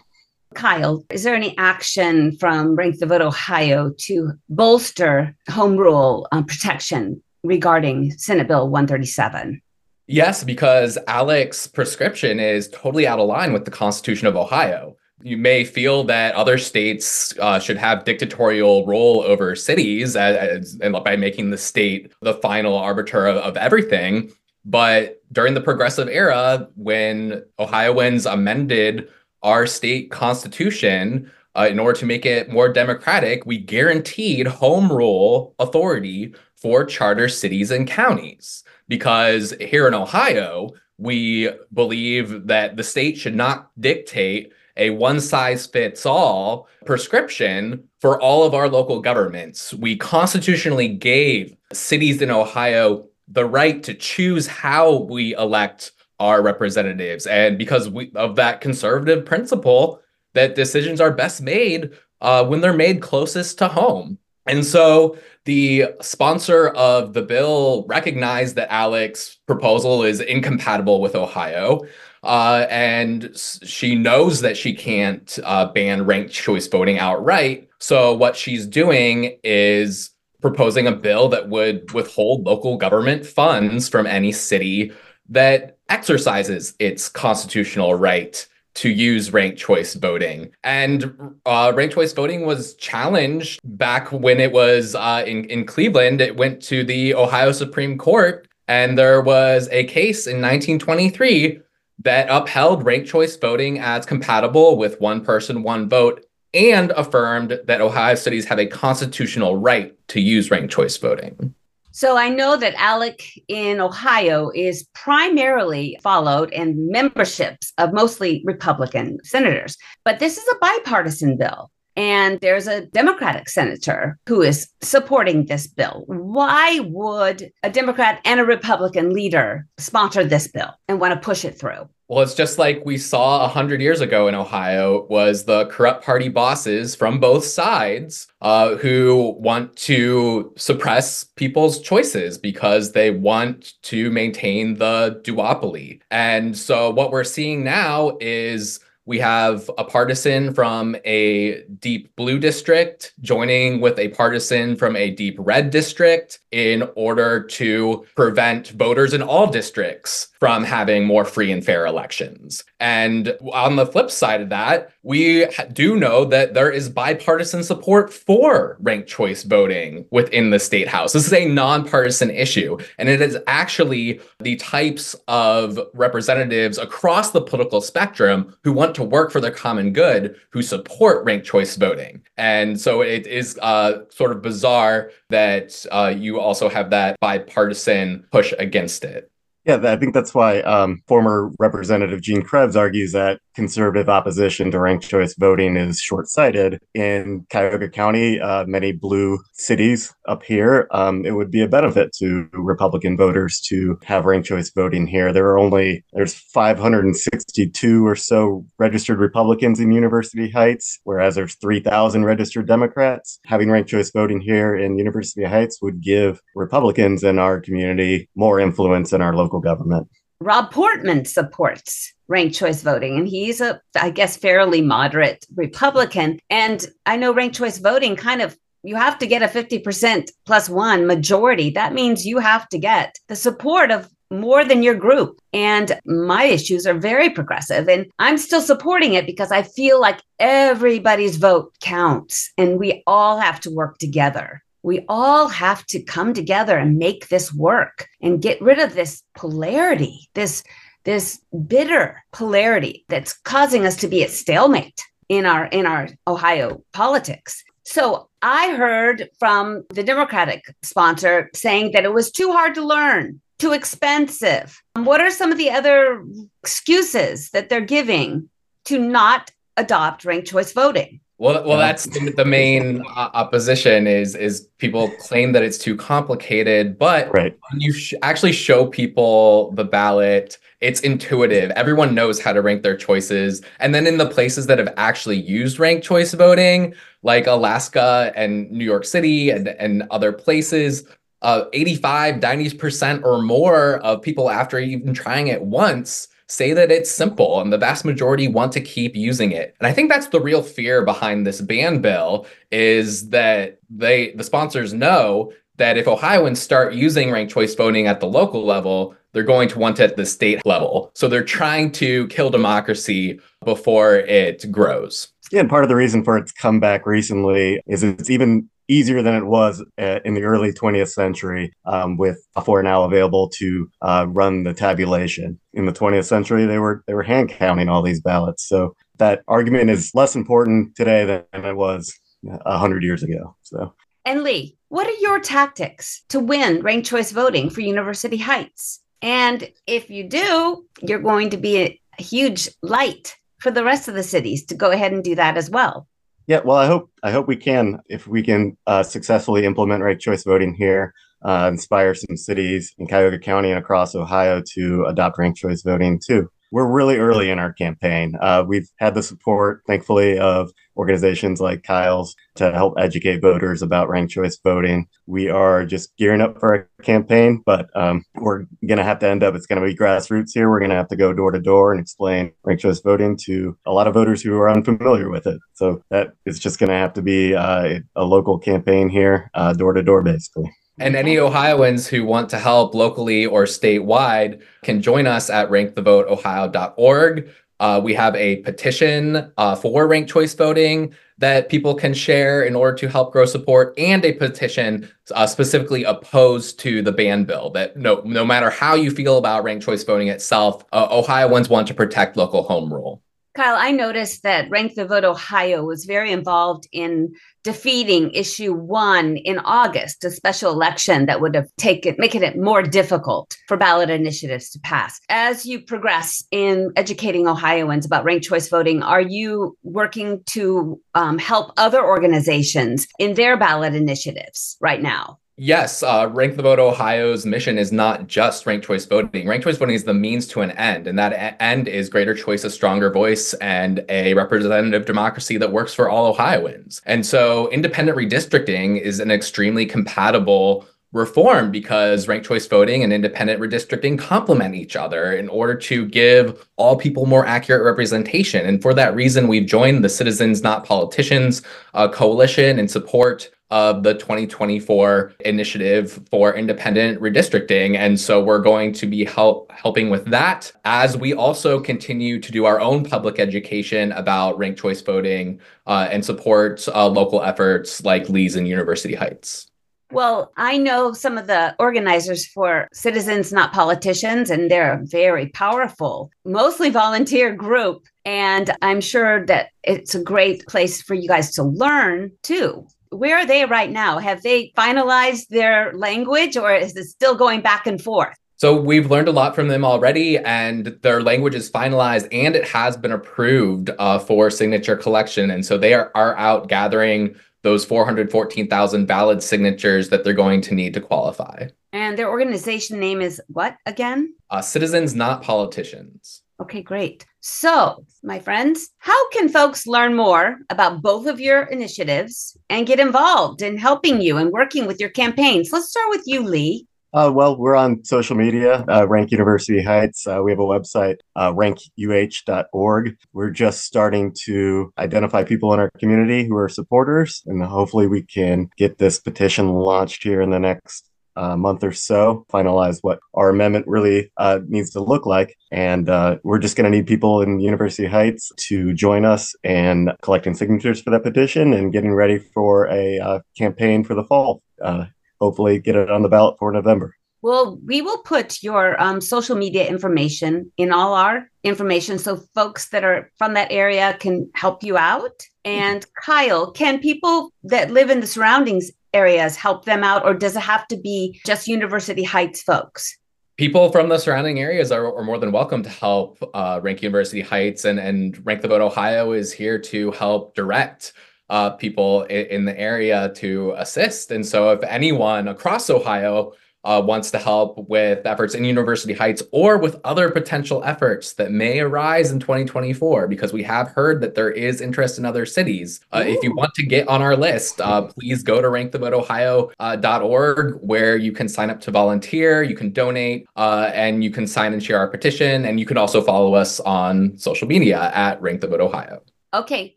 Kyle, 0.55 1.05
is 1.11 1.23
there 1.23 1.35
any 1.35 1.57
action 1.59 2.37
from 2.39 2.75
Rank 2.75 2.99
the 2.99 3.07
Vote 3.07 3.23
Ohio 3.23 3.93
to 3.99 4.33
bolster 4.49 5.37
home 5.49 5.77
rule 5.77 6.27
um, 6.33 6.45
protection 6.45 7.23
regarding 7.43 8.13
Senate 8.13 8.49
Bill 8.49 8.69
137? 8.69 9.61
Yes, 10.07 10.45
because 10.45 10.99
ALEC's 11.09 11.67
prescription 11.67 12.39
is 12.39 12.69
totally 12.69 13.07
out 13.07 13.19
of 13.19 13.27
line 13.27 13.53
with 13.53 13.65
the 13.65 13.71
Constitution 13.71 14.27
of 14.27 14.37
Ohio. 14.37 14.97
You 15.23 15.39
may 15.39 15.65
feel 15.65 16.05
that 16.05 16.35
other 16.35 16.59
states 16.59 17.33
uh, 17.39 17.59
should 17.59 17.79
have 17.79 18.05
dictatorial 18.05 18.85
role 18.87 19.23
over 19.23 19.57
cities 19.57 20.17
as, 20.17 20.37
as, 20.37 20.79
and 20.83 20.93
by 21.03 21.17
making 21.17 21.51
the 21.51 21.57
state 21.57 22.13
the 22.21 22.35
final 22.35 22.77
arbiter 22.77 23.27
of, 23.27 23.37
of 23.37 23.57
everything. 23.57 24.31
But 24.67 25.23
during 25.33 25.55
the 25.55 25.61
progressive 25.61 26.09
era, 26.09 26.69
when 26.77 27.45
Ohioans 27.59 28.27
amended 28.27 29.09
our 29.45 29.67
state 29.67 30.11
constitution 30.11 31.31
uh, 31.57 31.69
in 31.71 31.79
order 31.79 31.99
to 32.01 32.07
make 32.07 32.27
it 32.27 32.51
more 32.51 32.73
democratic, 32.73 33.47
we 33.47 33.59
guaranteed 33.59 34.47
home 34.47 34.91
rule 34.91 35.55
authority 35.61 36.35
for 36.57 36.85
charter 36.85 37.29
cities 37.29 37.71
and 37.71 37.87
counties 37.87 38.65
because 38.89 39.55
here 39.61 39.87
in 39.87 39.95
Ohio, 39.95 40.71
we 40.99 41.51
believe 41.73 42.47
that 42.47 42.77
the 42.77 42.83
state 42.83 43.17
should 43.17 43.35
not 43.35 43.71
dictate 43.81 44.53
a 44.77 44.91
one 44.91 45.21
size 45.21 45.67
fits 45.67 46.05
all 46.05 46.67
prescription 46.85 47.89
for 48.01 48.21
all 48.21 48.43
of 48.43 48.55
our 48.55 48.69
local 48.69 49.01
governments. 49.01 49.73
We 49.75 49.97
constitutionally 49.97 50.89
gave 50.89 51.57
cities 51.73 52.21
in 52.21 52.31
Ohio 52.31 53.07
the 53.29 53.45
right 53.47 53.83
to 53.85 53.95
choose 53.95 54.47
how 54.47 54.97
we 54.97 55.35
elect 55.37 55.93
our 56.21 56.43
representatives. 56.43 57.27
And 57.27 57.59
because 57.59 57.89
we, 57.89 58.13
of 58.15 58.37
that 58.37 58.61
conservative 58.61 59.25
principle, 59.25 60.01
that 60.35 60.55
decisions 60.55 61.01
are 61.01 61.13
best 61.13 61.41
made 61.41 61.93
uh, 62.21 62.45
when 62.45 62.61
they're 62.61 62.73
made 62.73 63.03
closest 63.03 63.59
to 63.59 63.69
home. 63.69 64.19
And 64.47 64.65
so 64.65 65.17
the 65.45 65.87
sponsor 66.01 66.69
of 66.69 67.15
the 67.15 67.23
bill 67.23 67.87
recognized 67.89 68.57
that 68.57 68.71
ALEC's 68.71 69.39
proposal 69.47 70.03
is 70.03 70.21
incompatible 70.21 71.01
with 71.01 71.15
Ohio. 71.15 71.81
Uh, 72.23 72.67
and 72.71 73.37
she 73.37 73.95
knows 73.95 74.41
that 74.41 74.57
she 74.57 74.75
can't 74.75 75.39
uh, 75.45 75.67
ban 75.67 76.07
ranked 76.07 76.33
choice 76.33 76.67
voting 76.67 76.99
outright. 76.99 77.69
So, 77.79 78.15
what 78.15 78.35
she's 78.35 78.67
doing 78.67 79.39
is 79.45 80.11
proposing 80.41 80.87
a 80.87 80.93
bill 80.93 81.29
that 81.29 81.51
would 81.51 81.93
withhold 81.93 82.45
local 82.45 82.79
government 82.79 83.27
funds 83.27 83.91
from 83.91 84.07
any 84.07 84.33
city 84.33 84.93
that 85.29 85.74
exercises 85.89 86.75
its 86.79 87.09
constitutional 87.09 87.95
right 87.95 88.47
to 88.75 88.91
use 88.91 89.33
ranked 89.33 89.59
choice 89.59 89.95
voting. 89.95 90.51
And 90.65 91.37
uh, 91.47 91.73
ranked 91.75 91.95
choice 91.95 92.13
voting 92.13 92.45
was 92.45 92.75
challenged 92.75 93.61
back 93.65 94.11
when 94.13 94.41
it 94.41 94.53
was 94.53 94.95
uh, 94.95 95.25
in, 95.27 95.45
in 95.45 95.65
Cleveland. 95.65 96.21
It 96.21 96.37
went 96.37 96.61
to 96.63 96.85
the 96.85 97.15
Ohio 97.15 97.53
Supreme 97.53 97.97
Court, 97.97 98.49
and 98.67 98.99
there 98.99 99.21
was 99.21 99.69
a 99.71 99.85
case 99.85 100.27
in 100.27 100.43
1923 100.43 101.61
that 102.03 102.27
upheld 102.29 102.85
ranked 102.85 103.09
choice 103.09 103.37
voting 103.37 103.79
as 103.79 104.05
compatible 104.05 104.77
with 104.77 105.01
one 105.01 105.25
person, 105.25 105.63
one 105.63 105.89
vote, 105.89 106.27
and 106.53 106.91
affirmed 106.93 107.61
that 107.65 107.81
Ohio 107.81 108.15
cities 108.15 108.47
have 108.47 108.59
a 108.59 108.67
constitutional 108.67 109.57
right 109.57 109.97
to 110.09 110.21
use 110.21 110.51
ranked 110.51 110.73
choice 110.73 110.97
voting. 110.97 111.55
So 111.97 112.17
I 112.17 112.29
know 112.29 112.57
that 112.57 112.75
ALEC 112.75 113.23
in 113.47 113.81
Ohio 113.81 114.51
is 114.53 114.85
primarily 114.95 115.97
followed 116.03 116.53
and 116.53 116.89
memberships 116.89 117.73
of 117.79 117.93
mostly 117.93 118.43
Republican 118.45 119.19
senators, 119.23 119.77
but 120.05 120.19
this 120.19 120.37
is 120.37 120.45
a 120.49 120.59
bipartisan 120.61 121.37
bill. 121.37 121.71
And 121.95 122.41
there's 122.41 122.67
a 122.67 122.87
Democratic 122.87 123.49
senator 123.49 124.19
who 124.27 124.43
is 124.43 124.69
supporting 124.83 125.47
this 125.47 125.69
bill. 125.69 126.03
Why 126.09 126.81
would 126.81 127.53
a 127.63 127.71
Democrat 127.71 128.21
and 128.25 128.41
a 128.41 128.45
Republican 128.45 129.15
leader 129.15 129.65
sponsor 129.79 130.25
this 130.25 130.49
bill 130.49 130.75
and 130.89 130.99
want 131.01 131.15
to 131.15 131.25
push 131.25 131.45
it 131.45 131.57
through? 131.57 131.89
Well, 132.09 132.23
it's 132.23 132.35
just 132.35 132.59
like 132.59 132.85
we 132.85 132.99
saw 132.99 133.47
a 133.47 133.49
hundred 133.49 133.81
years 133.81 134.03
ago 134.03 134.29
in 134.29 134.35
Ohio 134.35 135.07
was 135.09 135.45
the 135.45 135.65
corrupt 135.67 136.05
party 136.05 136.29
bosses 136.29 136.95
from 136.95 137.19
both 137.19 137.47
sides 137.47 138.27
uh, 138.43 138.77
who 138.77 139.35
want 139.39 139.75
to 139.77 140.53
suppress 140.57 141.25
people's 141.25 141.81
choices 141.81 142.37
because 142.37 142.93
they 142.93 143.11
want 143.11 143.73
to 143.85 144.11
maintain 144.11 144.75
the 144.75 145.23
duopoly. 145.25 146.01
And 146.11 146.55
so 146.57 146.91
what 146.91 147.11
we're 147.11 147.25
seeing 147.25 147.65
now 147.65 148.19
is 148.21 148.81
we 149.07 149.19
have 149.19 149.71
a 149.77 149.85
partisan 149.85 150.55
from 150.55 150.97
a 151.05 151.63
deep 151.79 152.15
blue 152.17 152.39
district 152.39 153.13
joining 153.21 153.81
with 153.81 153.99
a 153.99 154.09
partisan 154.09 154.77
from 154.77 154.97
a 154.97 155.11
deep 155.11 155.37
red 155.39 155.71
district 155.71 156.41
in 156.53 156.89
order 156.97 157.43
to 157.43 158.07
prevent 158.17 158.69
voters 158.69 159.13
in 159.13 159.21
all 159.21 159.47
districts 159.47 160.29
from 160.45 160.63
having 160.63 161.07
more 161.07 161.25
free 161.25 161.51
and 161.51 161.65
fair 161.65 161.87
elections. 161.87 162.65
And 162.79 163.35
on 163.55 163.77
the 163.77 163.87
flip 163.87 164.11
side 164.11 164.43
of 164.43 164.51
that, 164.51 164.91
we 165.03 165.47
do 165.73 165.97
know 165.97 166.27
that 166.27 166.53
there 166.53 166.71
is 166.71 166.91
bipartisan 166.91 167.65
support 167.65 168.13
for 168.13 168.77
ranked 168.81 169.09
choice 169.09 169.43
voting 169.43 170.05
within 170.11 170.51
the 170.51 170.59
state 170.59 170.87
house. 170.87 171.15
This 171.15 171.27
is 171.27 171.33
a 171.33 171.49
nonpartisan 171.49 172.29
issue, 172.29 172.77
and 172.99 173.09
it 173.09 173.23
is 173.23 173.39
actually 173.47 174.21
the 174.39 174.57
types 174.57 175.17
of 175.29 175.81
representatives 175.95 176.77
across 176.77 177.31
the 177.31 177.41
political 177.41 177.81
spectrum 177.81 178.55
who 178.65 178.75
want 178.75 178.95
to 178.97 179.03
work 179.03 179.31
for 179.31 179.41
the 179.41 179.51
common 179.51 179.95
good 179.95 180.37
who 180.51 180.61
support 180.61 181.25
ranked 181.25 181.47
choice 181.47 181.75
voting. 181.77 182.23
And 182.37 182.79
so 182.79 183.01
it 183.01 183.27
is 183.27 183.59
uh, 183.63 184.03
sort 184.11 184.31
of 184.31 184.43
bizarre 184.43 185.11
that 185.31 185.87
uh, 185.91 186.13
you 186.15 186.39
also 186.39 186.69
have 186.69 186.91
that 186.91 187.17
bipartisan 187.21 188.27
push 188.31 188.53
against 188.59 189.05
it. 189.05 189.31
Yeah, 189.65 189.81
I 189.83 189.97
think 189.97 190.13
that's 190.13 190.35
why 190.35 190.61
um, 190.61 191.03
former 191.09 191.51
Representative 191.59 192.21
Gene 192.21 192.43
Krebs 192.43 192.77
argues 192.77 193.13
that 193.13 193.41
conservative 193.55 194.09
opposition 194.09 194.71
to 194.71 194.81
ranked 194.81 195.09
choice 195.09 195.35
voting 195.39 195.77
is 195.77 196.01
short 196.01 196.29
sighted. 196.29 196.81
In 196.93 197.47
Cuyahoga 197.51 197.89
County, 197.89 198.41
uh, 198.41 198.65
many 198.67 198.93
blue 198.93 199.39
cities 199.55 200.13
up 200.27 200.43
here, 200.43 200.89
um, 200.91 201.25
it 201.25 201.33
would 201.33 201.51
be 201.51 201.63
a 201.63 201.69
benefit 201.69 202.13
to 202.19 202.49
Republican 202.53 203.17
voters 203.17 203.61
to 203.69 203.99
have 204.05 204.27
ranked 204.27 204.49
choice 204.49 204.71
voting 204.71 205.07
here. 205.07 205.33
There 205.33 205.47
are 205.47 205.59
only 205.59 206.05
there's 206.13 206.35
562 206.35 208.07
or 208.07 208.17
so 208.17 208.67
registered 208.79 209.19
Republicans 209.19 209.81
in 209.81 209.93
University 209.93 210.51
Heights, 210.51 210.99
whereas 211.05 211.37
there's 211.37 211.55
3,000 211.57 212.25
registered 212.25 212.67
Democrats. 212.67 213.39
Having 213.47 213.71
ranked 213.71 213.89
choice 213.89 214.11
voting 214.11 214.41
here 214.41 214.77
in 214.77 214.99
University 214.99 215.45
Heights 215.45 215.81
would 215.81 216.03
give 216.03 216.41
Republicans 216.55 217.23
in 217.23 217.39
our 217.39 217.61
community 217.61 218.29
more 218.35 218.61
influence 218.61 219.13
in 219.13 219.23
our 219.23 219.35
local 219.35 219.54
government. 219.61 220.09
Rob 220.41 220.71
Portman 220.71 221.25
supports 221.25 222.13
ranked 222.29 222.57
choice 222.57 222.83
voting, 222.83 223.17
and 223.19 223.29
he's 223.29 223.61
a, 223.61 223.81
I 224.01 224.11
guess, 224.11 224.37
fairly 224.37 224.83
moderate 224.83 225.45
Republican. 225.55 226.41
And 226.51 226.85
I 227.07 227.17
know 227.17 227.33
ranked 227.33 227.57
choice 227.57 227.79
voting 227.79 228.17
kind 228.17 228.43
of 228.43 228.57
you 228.85 228.97
have 228.97 229.19
to 229.19 229.27
get 229.27 229.43
a 229.43 229.49
50% 229.49 230.29
plus 230.45 230.69
one 230.69 231.07
majority. 231.07 231.71
That 231.71 231.95
means 231.95 232.27
you 232.27 232.39
have 232.39 232.69
to 232.69 232.79
get 232.79 233.19
the 233.29 233.37
support 233.37 233.91
of 233.91 234.09
more 234.31 234.65
than 234.65 234.83
your 234.83 234.95
group. 234.95 235.41
And 235.53 235.99
my 236.05 236.45
issues 236.45 236.87
are 236.87 236.95
very 236.95 237.31
progressive. 237.31 237.89
And 237.89 238.07
I'm 238.19 238.37
still 238.37 238.61
supporting 238.61 239.15
it 239.15 239.27
because 239.27 239.51
I 239.51 239.63
feel 239.63 240.01
like 240.01 240.21
everybody's 240.39 241.37
vote 241.37 241.73
counts 241.81 242.53
and 242.59 242.79
we 242.79 243.03
all 243.07 243.39
have 243.39 243.61
to 243.61 243.71
work 243.71 243.99
together 243.99 244.63
we 244.85 245.03
all 245.09 245.49
have 245.49 245.85
to 245.87 246.03
come 246.03 246.35
together 246.35 246.77
and 246.77 246.99
make 246.99 247.29
this 247.29 247.53
work 247.53 248.07
and 248.21 248.43
get 248.43 248.61
rid 248.61 248.79
of 248.79 248.95
this 248.95 249.23
polarity, 249.35 250.29
this 250.35 250.63
this 251.05 251.41
bitter 251.67 252.23
polarity 252.33 253.05
that's 253.09 253.33
causing 253.33 253.87
us 253.87 253.97
to 253.97 254.09
be 254.09 254.23
at 254.23 254.31
stalemate 254.31 255.01
in 255.29 255.47
our 255.47 255.67
in 255.67 255.87
our 255.87 256.09
Ohio 256.27 256.85
politics. 256.93 257.65
So 257.85 258.29
I 258.43 258.75
heard 258.75 259.31
from 259.39 259.85
the 259.89 260.03
Democratic 260.05 260.63
sponsor 260.83 261.51
saying 261.55 261.93
that 261.93 262.05
it 262.05 262.13
was 262.13 262.31
too 262.31 262.53
hard 262.53 262.75
to 262.75 262.87
learn, 262.87 263.41
too 263.59 263.73
expensive. 263.73 264.83
What 264.97 265.21
are 265.21 265.31
some 265.31 265.51
of 265.51 265.59
the 265.59 265.71
other 265.71 266.25
excuses 266.63 267.51
that 267.51 267.71
they're 267.71 267.81
giving 267.81 268.51
to 268.87 268.99
not 268.99 269.51
adopt 269.79 270.27
ranked 270.27 270.49
choice 270.49 270.73
voting? 270.73 271.21
Well, 271.39 271.67
well, 271.67 271.79
that's 271.79 272.05
the, 272.05 272.45
main 272.45 273.03
uh, 273.17 273.31
opposition 273.35 274.07
is 274.07 274.37
is 274.37 274.69
people 274.79 275.11
claim 275.19 275.51
that 275.53 275.65
it's 275.65 275.79
too 275.79 275.97
complicated, 275.97 276.97
but 276.97 277.33
right. 277.35 277.59
when 277.71 277.81
you 277.81 277.93
sh- 277.93 278.15
actually 278.23 278.53
show 278.53 278.87
people 278.87 279.73
the 279.73 279.85
ballot, 279.85 280.59
it's 280.81 281.01
intuitive. 281.01 281.73
Everyone 281.73 282.15
knows 282.15 282.41
how 282.41 282.53
to 282.53 282.63
rank 282.63 282.85
their 282.85 282.97
choices, 282.97 283.63
and 283.81 283.93
then 283.93 284.07
in 284.07 284.17
the 284.17 284.29
places 284.29 284.69
that 284.69 284.79
have 284.79 284.95
actually 284.97 285.41
used 285.41 285.81
ranked 285.81 286.07
choice 286.07 286.33
voting, 286.35 286.95
like 287.25 287.49
Alaska 287.49 288.33
and 288.37 288.71
New 288.71 288.85
York 288.85 289.05
City 289.05 289.51
and 289.51 289.67
and 289.67 290.05
other 290.13 290.33
places, 290.33 291.03
uh, 291.43 291.65
85, 291.73 292.37
90% 292.37 293.25
or 293.25 293.43
more 293.43 293.97
of 293.99 294.23
people 294.23 294.51
after 294.51 294.79
even 294.79 295.13
trying 295.13 295.49
it 295.49 295.63
once 295.63 296.29
say 296.49 296.73
that 296.73 296.91
it's 296.91 297.11
simple 297.11 297.61
and 297.61 297.73
the 297.73 297.79
vast 297.79 298.05
majority 298.05 298.49
want 298.49 298.73
to 298.73 298.81
keep 298.81 299.17
using 299.17 299.53
it. 299.53 299.75
And 299.81 299.87
I 299.87 299.93
think 299.93 300.11
that's 300.11 300.29
the 300.29 300.41
real 300.41 300.63
fear 300.63 301.05
behind 301.05 301.47
this 301.47 301.61
ban 301.61 302.01
bill 302.01 302.47
is 302.71 303.31
that 303.31 303.79
they 303.89 304.33
the 304.33 304.45
sponsors 304.45 304.93
know 304.93 305.53
that 305.77 305.97
if 305.97 306.07
Ohioans 306.07 306.61
start 306.61 306.95
using 306.95 307.31
ranked 307.31 307.53
choice 307.53 307.75
voting 307.75 308.07
at 308.07 308.21
the 308.21 308.27
local 308.27 308.65
level, 308.65 309.17
they're 309.33 309.43
going 309.43 309.69
to 309.69 309.79
want 309.79 309.99
it 309.99 310.11
at 310.11 310.17
the 310.17 310.27
state 310.27 310.65
level. 310.65 311.11
So 311.15 311.27
they're 311.27 311.43
trying 311.43 311.91
to 311.93 312.29
kill 312.29 312.51
democracy 312.51 313.41
before 313.65 314.17
it 314.17 314.71
grows. 314.71 315.29
Yeah, 315.51 315.61
and 315.61 315.69
part 315.69 315.85
of 315.85 315.89
the 315.89 315.97
reason 315.97 316.25
for 316.25 316.39
its 316.39 316.53
comeback 316.53 317.07
recently 317.07 317.81
is 317.87 318.03
it's 318.03 318.31
even 318.31 318.69
easier 318.89 319.23
than 319.23 319.35
it 319.35 319.47
was 319.47 319.85
uh, 319.99 320.21
in 320.25 320.35
the 320.35 320.43
early 320.43 320.73
20th 320.73 321.09
century 321.09 321.73
um, 321.85 322.17
with 322.17 322.45
software 322.55 322.83
now 322.83 323.05
available 323.05 323.49
to 323.57 323.91
uh, 324.03 324.27
run 324.29 324.65
the 324.65 324.75
tabulation. 324.75 325.59
In 325.73 325.87
the 325.87 325.93
20th 325.93 326.27
century, 326.27 326.67
they 326.67 326.79
were 326.79 327.03
they 327.07 327.15
were 327.15 327.23
hand 327.23 327.51
counting 327.51 327.89
all 327.89 328.03
these 328.03 328.21
ballots. 328.21 328.69
So 328.69 328.95
that 329.19 329.43
argument 329.49 329.91
is 329.91 330.11
less 330.15 330.35
important 330.35 330.97
today 330.97 331.25
than 331.25 331.65
it 331.65 331.77
was 331.77 332.13
a 332.45 332.79
hundred 332.79 333.03
years 333.03 333.23
ago. 333.23 333.57
So. 333.63 333.95
And 334.25 334.43
Lee, 334.43 334.77
what 334.89 335.07
are 335.07 335.21
your 335.21 335.41
tactics 335.41 336.23
to 336.31 336.41
win 336.41 336.81
ranked 336.81 337.09
choice 337.09 337.31
voting 337.31 337.69
for 337.71 337.81
University 337.81 338.39
Heights? 338.39 339.01
And 339.21 339.71
if 339.87 340.11
you 340.11 340.29
do, 340.29 340.85
you're 341.03 341.19
going 341.19 341.51
to 341.51 341.57
be 341.57 341.79
a, 341.79 342.01
a 342.19 342.23
huge 342.23 342.69
light 342.83 343.37
for 343.59 343.71
the 343.71 343.85
rest 343.85 344.09
of 344.09 344.15
the 344.15 344.23
cities 344.23 344.67
to 344.67 344.75
go 344.75 344.91
ahead 344.91 345.13
and 345.13 345.25
do 345.25 345.35
that 345.35 345.57
as 345.57 345.71
well. 345.71 346.07
Yeah, 346.47 346.61
well, 346.65 346.77
I 346.77 346.87
hope 346.87 347.11
I 347.23 347.31
hope 347.31 347.49
we 347.49 347.57
can 347.57 348.01
if 348.09 348.27
we 348.27 348.43
can 348.43 348.77
uh, 348.87 349.03
successfully 349.03 349.65
implement 349.65 350.03
ranked 350.03 350.23
choice 350.23 350.45
voting 350.45 350.75
here, 350.75 351.15
uh, 351.43 351.69
inspire 351.73 352.15
some 352.15 352.37
cities 352.37 352.93
in 352.99 353.07
Cuyahoga 353.07 353.39
County 353.39 353.71
and 353.71 353.79
across 353.79 354.15
Ohio 354.15 354.63
to 354.75 355.05
adopt 355.07 355.39
ranked 355.39 355.59
choice 355.59 355.83
voting 355.83 356.21
too 356.25 356.51
we're 356.75 356.91
really 356.91 357.19
early 357.19 357.51
in 357.51 357.61
our 357.61 357.73
campaign. 357.73 358.35
Uh, 358.41 358.65
we've 358.67 358.91
had 358.99 359.15
the 359.15 359.23
support, 359.23 359.83
thankfully, 359.87 360.41
of 360.41 360.73
organizations 360.97 361.61
like 361.61 361.85
Kyle's 361.85 362.35
to 362.57 362.73
help 362.73 362.95
educate 362.99 363.41
voters 363.41 363.81
about 363.81 364.09
ranked 364.09 364.33
choice 364.33 364.59
voting. 364.61 365.07
We 365.27 365.49
are 365.49 365.87
just 365.87 366.17
gearing 366.17 366.41
up 366.41 366.59
for 366.59 366.75
a 366.75 367.03
campaign, 367.05 367.63
but 367.65 367.91
um, 367.95 368.25
we're 368.35 368.65
going 368.85 368.99
to 368.99 369.05
have 369.05 369.21
to 369.21 369.29
end 369.29 369.45
up, 369.45 369.55
it's 369.55 369.67
going 369.67 369.81
to 369.81 369.87
be 369.87 369.95
grassroots 369.97 370.51
here. 370.53 370.69
We're 370.69 370.81
going 370.81 370.91
to 370.91 370.97
have 370.97 371.07
to 371.09 371.17
go 371.17 371.33
door 371.33 371.53
to 371.53 371.61
door 371.61 371.93
and 371.93 372.01
explain 372.01 372.51
ranked 372.65 372.83
choice 372.83 372.99
voting 372.99 373.39
to 373.45 373.79
a 373.87 373.93
lot 373.93 374.09
of 374.09 374.15
voters 374.15 374.43
who 374.43 374.57
are 374.57 374.69
unfamiliar 374.69 375.31
with 375.31 375.47
it. 375.47 375.61
So 375.75 376.03
that 376.11 376.33
is 376.45 376.59
just 376.59 376.81
going 376.81 376.91
to 376.91 376.97
have 376.97 377.13
to 377.13 377.23
be 377.23 377.55
uh, 377.55 378.01
a 378.17 378.25
local 378.25 378.59
campaign 378.59 379.11
here, 379.11 379.49
door 379.77 379.93
to 379.93 380.03
door, 380.03 380.25
basically. 380.25 380.73
And 380.99 381.17
any 381.17 381.39
Ohioans 381.39 382.07
who 382.07 382.25
want 382.25 382.49
to 382.51 382.59
help 382.59 382.95
locally 382.95 383.47
or 383.47 383.65
statewide 383.65 384.63
can 384.83 385.03
join 385.03 385.27
us 385.27 385.51
at 385.51 385.69
rankthevoteohio.org. 385.69 387.51
Uh, 387.81 388.01
we 388.03 388.15
have 388.15 388.37
a 388.37 388.57
petition 388.57 389.53
uh, 389.57 389.75
for 389.75 390.07
ranked 390.07 390.31
choice 390.31 390.55
voting 390.55 391.13
that 391.39 391.69
people 391.69 391.95
can 391.97 392.15
share 392.15 392.63
in 392.63 392.77
order 392.77 392.97
to 392.97 393.09
help 393.09 393.33
grow 393.33 393.45
support, 393.45 393.93
and 393.99 394.25
a 394.25 394.33
petition 394.33 395.11
uh, 395.35 395.47
specifically 395.47 396.05
opposed 396.05 396.79
to 396.79 397.03
the 397.03 397.11
ban 397.11 397.45
bill. 397.45 397.71
That 397.71 397.97
no, 397.97 398.23
no 398.25 398.45
matter 398.45 398.71
how 398.71 398.95
you 398.95 399.11
feel 399.11 399.37
about 399.37 399.65
ranked 399.65 399.85
choice 399.85 400.05
voting 400.05 400.29
itself, 400.29 400.85
uh, 400.93 401.09
Ohioans 401.11 401.69
want 401.69 401.89
to 401.89 401.95
protect 401.95 402.37
local 402.37 402.63
home 402.63 402.93
rule. 402.93 403.21
Kyle, 403.57 403.77
I 403.77 403.93
noticed 403.93 404.43
that 404.43 404.69
Rank 404.69 404.95
the 404.95 405.05
Vote 405.05 405.25
Ohio 405.25 405.85
was 405.85 406.05
very 406.07 406.33
involved 406.33 406.89
in 406.91 407.35
defeating 407.65 408.31
issue 408.33 408.73
one 408.73 409.37
in 409.39 409.59
August, 409.59 410.23
a 410.23 410.31
special 410.31 410.71
election 410.71 411.27
that 411.27 411.41
would 411.41 411.55
have 411.55 411.69
taken 411.79 412.15
making 412.19 412.43
it 412.43 412.57
more 412.57 412.83
difficult 412.83 413.57
for 413.67 413.77
ballot 413.77 414.11
initiatives 414.11 414.71
to 414.71 414.79
pass. 414.81 415.21
As 415.29 415.67
you 415.67 415.81
progress 415.81 416.45
in 416.51 416.93
educating 416.97 417.49
Ohioans 417.49 418.07
about 418.07 418.25
ranked 418.25 418.47
choice 418.47 418.69
voting, 418.69 419.03
are 419.03 419.23
you 419.23 419.77
working 419.83 420.43
to 420.47 421.01
um, 421.15 421.39
help 421.39 421.73
other 421.77 422.05
organizations 422.05 423.09
in 423.19 423.35
their 423.35 423.57
ballot 423.57 423.95
initiatives 423.95 424.77
right 424.81 425.03
now? 425.03 425.39
Yes, 425.57 426.03
uh, 426.03 426.29
Rank 426.33 426.57
the 426.57 426.63
Vote 426.63 426.81
Ohio's 426.81 427.47
mission 427.47 427.79
is 427.79 427.93
not 427.93 428.27
just 428.27 428.67
ranked 428.67 428.85
choice 428.85 429.05
voting. 429.07 429.47
Ranked 429.47 429.63
choice 429.63 429.77
voting 429.77 429.95
is 429.95 430.03
the 430.03 430.13
means 430.13 430.49
to 430.49 430.63
an 430.63 430.73
end, 430.73 431.07
and 431.07 431.17
that 431.17 431.57
end 431.61 431.87
is 431.87 432.09
greater 432.09 432.35
choice, 432.35 432.65
a 432.65 432.71
stronger 432.71 433.09
voice, 433.09 433.55
and 433.55 434.05
a 434.09 434.35
representative 434.35 435.07
democracy 435.07 435.57
that 435.59 435.71
works 435.71 435.95
for 435.95 436.11
all 436.11 436.27
Ohioans. 436.27 437.03
And 437.07 437.25
so, 437.25 437.71
independent 437.71 438.19
redistricting 438.19 439.01
is 439.01 439.21
an 439.21 439.31
extremely 439.31 439.87
compatible 439.87 440.89
reform 441.13 441.71
because 441.71 442.27
ranked 442.27 442.49
choice 442.49 442.67
voting 442.67 443.05
and 443.05 443.13
independent 443.13 443.61
redistricting 443.61 444.19
complement 444.19 444.75
each 444.75 444.97
other 444.97 445.33
in 445.35 445.49
order 445.49 445.77
to 445.77 446.05
give 446.07 446.69
all 446.75 446.97
people 446.97 447.27
more 447.27 447.47
accurate 447.47 447.85
representation. 447.85 448.67
And 448.67 448.83
for 448.83 448.93
that 448.95 449.15
reason, 449.15 449.47
we've 449.47 449.67
joined 449.67 450.03
the 450.03 450.09
Citizens 450.09 450.65
Not 450.65 450.85
Politicians 450.85 451.63
uh, 451.95 452.09
coalition 452.09 452.81
in 452.81 452.89
support 452.89 453.51
of 453.75 454.05
the 454.05 454.15
2024 454.15 455.33
initiative 455.41 456.21
for 456.31 456.55
independent 456.55 457.21
redistricting. 457.21 457.97
And 457.97 458.21
so 458.21 458.41
we're 458.41 458.61
going 458.61 458.93
to 458.93 459.07
be 459.09 459.25
help 459.25 459.73
helping 459.73 460.11
with 460.11 460.27
that 460.27 460.71
as 460.85 461.17
we 461.17 461.35
also 461.35 461.81
continue 461.81 462.39
to 462.39 462.53
do 462.53 462.67
our 462.67 462.81
own 462.81 463.03
public 463.03 463.41
education 463.41 464.13
about 464.13 464.57
ranked 464.59 464.81
choice 464.81 465.01
voting 465.01 465.61
uh, 465.89 466.07
and 466.09 466.25
support 466.25 466.87
uh, 466.95 467.09
local 467.09 467.43
efforts 467.43 468.05
like 468.05 468.29
Lee's 468.29 468.55
and 468.55 468.69
University 468.69 469.17
Heights. 469.17 469.67
Well, 470.13 470.53
I 470.57 470.79
know 470.79 471.13
some 471.13 471.37
of 471.37 471.49
the 471.49 471.75
organizers 471.81 472.47
for 472.47 472.87
Citizens 472.93 473.53
Not 473.53 473.73
Politicians, 473.73 474.51
and 474.51 474.71
they're 474.71 475.01
a 475.01 475.05
very 475.05 475.49
powerful, 475.49 476.31
mostly 476.45 476.91
volunteer 476.91 477.53
group. 477.53 478.07
And 478.25 478.71
I'm 478.83 479.01
sure 479.01 479.45
that 479.47 479.71
it's 479.83 480.15
a 480.15 480.23
great 480.23 480.65
place 480.69 481.03
for 481.03 481.15
you 481.15 481.27
guys 481.27 481.51
to 481.55 481.65
learn 481.65 482.31
too. 482.45 482.87
Where 483.15 483.39
are 483.39 483.47
they 483.47 483.65
right 483.65 483.91
now? 483.91 484.19
Have 484.19 484.43
they 484.43 484.73
finalized 484.77 485.49
their 485.49 485.93
language 485.95 486.57
or 486.57 486.75
is 486.75 486.97
it 486.97 487.05
still 487.05 487.35
going 487.37 487.61
back 487.61 487.87
and 487.87 488.03
forth? 488.03 488.37
So 488.57 488.81
we've 488.81 489.11
learned 489.11 489.29
a 489.29 489.33
lot 489.33 489.55
from 489.55 489.69
them 489.69 489.85
already, 489.85 490.39
and 490.39 490.87
their 491.03 491.23
language 491.23 491.55
is 491.55 491.71
finalized 491.71 492.29
and 492.33 492.55
it 492.55 492.67
has 492.69 492.97
been 492.97 493.13
approved 493.13 493.91
uh, 493.99 494.19
for 494.21 494.49
signature 494.49 494.97
collection. 494.97 495.51
And 495.51 495.67
so 495.67 495.77
they 495.77 495.93
are, 495.93 496.11
are 496.15 496.37
out 496.39 496.69
gathering 496.69 497.35
those 497.63 497.85
414,000 497.85 499.07
valid 499.07 499.43
signatures 499.43 500.11
that 500.11 500.23
they're 500.23 500.35
going 500.35 500.61
to 500.63 500.75
need 500.75 500.95
to 500.95 501.01
qualify. 501.01 501.69
And 501.93 502.17
their 502.17 502.31
organization 502.31 503.01
name 503.01 503.21
is 503.21 503.41
what 503.49 503.77
again? 503.87 504.35
Uh, 504.51 504.61
citizens, 504.61 505.15
not 505.15 505.43
politicians. 505.43 506.44
Okay, 506.61 506.83
great. 506.83 507.27
So, 507.41 508.07
my 508.23 508.39
friends, 508.39 508.91
how 508.99 509.29
can 509.31 509.49
folks 509.49 509.87
learn 509.87 510.15
more 510.15 510.59
about 510.71 511.03
both 511.03 511.27
of 511.27 511.41
your 511.41 511.65
initiatives 511.65 512.57
and 512.71 512.87
get 512.87 513.01
involved 513.01 513.61
in 513.61 513.77
helping 513.77 514.21
you 514.21 514.37
and 514.37 514.53
working 514.53 514.87
with 514.87 515.01
your 515.01 515.11
campaigns? 515.11 515.71
Let's 515.73 515.91
start 515.91 516.11
with 516.11 516.23
you, 516.27 516.43
Lee. 516.43 516.87
Uh, 517.13 517.31
well, 517.33 517.57
we're 517.57 517.77
on 517.77 518.05
social 518.05 518.37
media, 518.37 518.85
uh, 518.89 519.07
Rank 519.07 519.31
University 519.31 519.81
Heights. 519.83 520.27
Uh, 520.27 520.43
we 520.43 520.51
have 520.51 520.59
a 520.59 520.65
website, 520.65 521.17
uh, 521.37 521.53
rankuh.org. 521.53 523.17
We're 523.33 523.51
just 523.51 523.83
starting 523.83 524.35
to 524.45 524.93
identify 524.99 525.45
people 525.45 525.73
in 525.75 525.81
our 525.81 525.91
community 525.99 526.45
who 526.45 526.57
are 526.57 526.69
supporters, 526.69 527.43
and 527.47 527.63
hopefully 527.63 528.09
we 528.09 528.23
can 528.23 528.69
get 528.77 528.99
this 528.99 529.21
petition 529.21 529.69
launched 529.69 530.25
here 530.25 530.41
in 530.41 530.51
the 530.51 530.59
next 530.59 531.09
uh, 531.37 531.57
month 531.57 531.85
or 531.85 531.93
so, 531.93 532.47
finalize 532.53 532.99
what 533.03 533.19
our 533.35 533.49
amendment 533.49 533.87
really 533.87 534.31
uh, 534.37 534.61
needs 534.67 534.91
to 534.91 535.01
look 535.01 535.27
like. 535.27 535.57
And 535.71 536.09
uh, 536.09 536.37
we're 536.45 536.59
just 536.59 536.77
going 536.77 536.91
to 536.91 536.97
need 536.97 537.07
people 537.07 537.43
in 537.43 537.61
University 537.61 538.07
Heights 538.07 538.53
to 538.69 538.93
join 538.93 539.25
us 539.25 539.55
in 539.65 540.11
collecting 540.23 540.55
signatures 540.55 541.01
for 541.01 541.11
that 541.11 541.23
petition 541.23 541.73
and 541.73 541.93
getting 541.93 542.13
ready 542.13 542.39
for 542.39 542.87
a 542.89 543.19
uh, 543.19 543.41
campaign 543.57 544.05
for 544.05 544.15
the 544.15 544.25
fall. 544.25 544.63
Uh, 544.83 545.07
hopefully 545.41 545.79
get 545.79 545.97
it 545.97 546.11
on 546.11 546.23
the 546.23 546.29
ballot 546.29 546.57
for 546.59 546.73
November. 546.73 547.15
Well, 547.45 547.79
we 547.85 548.01
will 548.01 548.23
put 548.23 548.63
your 548.63 548.99
um, 548.99 549.21
social 549.21 549.55
media 549.55 549.87
information 549.87 550.73
in 550.79 550.91
all 550.91 551.13
our 551.13 551.51
information 551.63 552.19
so 552.19 552.37
folks 552.55 552.89
that 552.89 553.05
are 553.05 553.31
from 553.37 553.53
that 553.53 553.71
area 553.71 554.17
can 554.19 554.51
help 554.55 554.83
you 554.83 554.97
out. 554.97 555.43
And 555.63 556.07
Kyle, 556.23 556.71
can 556.71 557.01
people 557.01 557.53
that 557.65 557.91
live 557.91 558.09
in 558.09 558.21
the 558.21 558.27
surroundings 558.27 558.91
areas 559.15 559.57
help 559.57 559.85
them 559.85 560.05
out, 560.05 560.25
or 560.25 560.35
does 560.35 560.57
it 560.57 560.61
have 560.61 560.87
to 560.89 560.97
be 560.97 561.41
just 561.47 561.69
University 561.69 562.23
Heights 562.23 562.63
folks? 562.63 563.17
People 563.57 563.93
from 563.93 564.09
the 564.09 564.19
surrounding 564.19 564.59
areas 564.59 564.91
are, 564.91 565.17
are 565.17 565.23
more 565.23 565.39
than 565.39 565.53
welcome 565.53 565.83
to 565.85 565.89
help 565.89 566.43
uh, 566.55 566.81
Rank 566.83 567.03
University 567.03 567.41
Heights, 567.41 567.85
and, 567.85 568.01
and 568.01 568.45
Rank 568.45 568.63
the 568.63 568.69
Vote 568.69 568.81
Ohio 568.81 569.33
is 569.33 569.53
here 569.53 569.79
to 569.79 570.11
help 570.11 570.57
direct 570.57 571.13
uh, 571.51 571.71
people 571.71 572.25
in, 572.25 572.47
in, 572.47 572.65
the 572.65 572.79
area 572.79 573.31
to 573.37 573.75
assist. 573.77 574.33
And 574.33 574.45
so, 574.45 574.71
if 574.71 574.83
anyone 574.83 575.47
across 575.49 575.89
Ohio 575.89 576.53
uh, 576.85 577.03
wants 577.05 577.31
to 577.33 577.39
help 577.39 577.79
with 577.89 578.27
efforts 578.27 578.55
in 578.55 578.65
University 578.65 579.13
Heights 579.13 579.43
or 579.51 579.79
with 579.79 580.01
other 580.05 580.31
potential 580.31 580.83
efforts 580.85 581.33
that 581.35 581.51
may 581.51 581.81
arise 581.81 582.31
in 582.31 582.41
2024, 582.41 583.29
because 583.29 583.53
we 583.53 583.63
have 583.63 583.89
heard 583.89 584.21
that 584.21 584.35
there 584.35 584.51
is 584.51 584.81
interest 584.81 585.19
in 585.19 585.25
other 585.25 585.47
cities. 585.47 586.01
Uh, 586.13 586.25
if 586.27 586.43
you 586.43 586.55
want 586.55 586.75
to 586.75 586.85
get 586.85 587.09
on 587.09 587.23
our 587.23 587.37
list, 587.37 587.81
uh, 587.81 588.03
please 588.03 588.43
go 588.43 588.61
to 588.61 588.69
rankthevoteohio.org, 588.69 590.75
where 590.81 591.17
you 591.17 591.33
can 591.33 591.49
sign 591.49 591.71
up 591.71 591.81
to 591.81 591.91
volunteer, 591.91 592.63
you 592.63 592.77
can 592.77 592.93
donate, 592.93 593.47
uh, 593.57 593.91
and 593.95 594.23
you 594.23 594.31
can 594.31 594.47
sign 594.47 594.73
and 594.73 594.83
share 594.83 594.99
our 594.99 595.09
petition. 595.09 595.65
And 595.65 595.81
you 595.81 595.87
can 595.87 595.97
also 595.97 596.23
follow 596.23 596.55
us 596.55 596.81
on 596.81 597.37
social 597.39 597.69
media 597.69 598.11
at 598.15 598.41
Rank 598.41 598.61
the 598.61 598.69
Vote 598.69 598.81
Ohio. 598.81 599.23
Okay, 599.53 599.95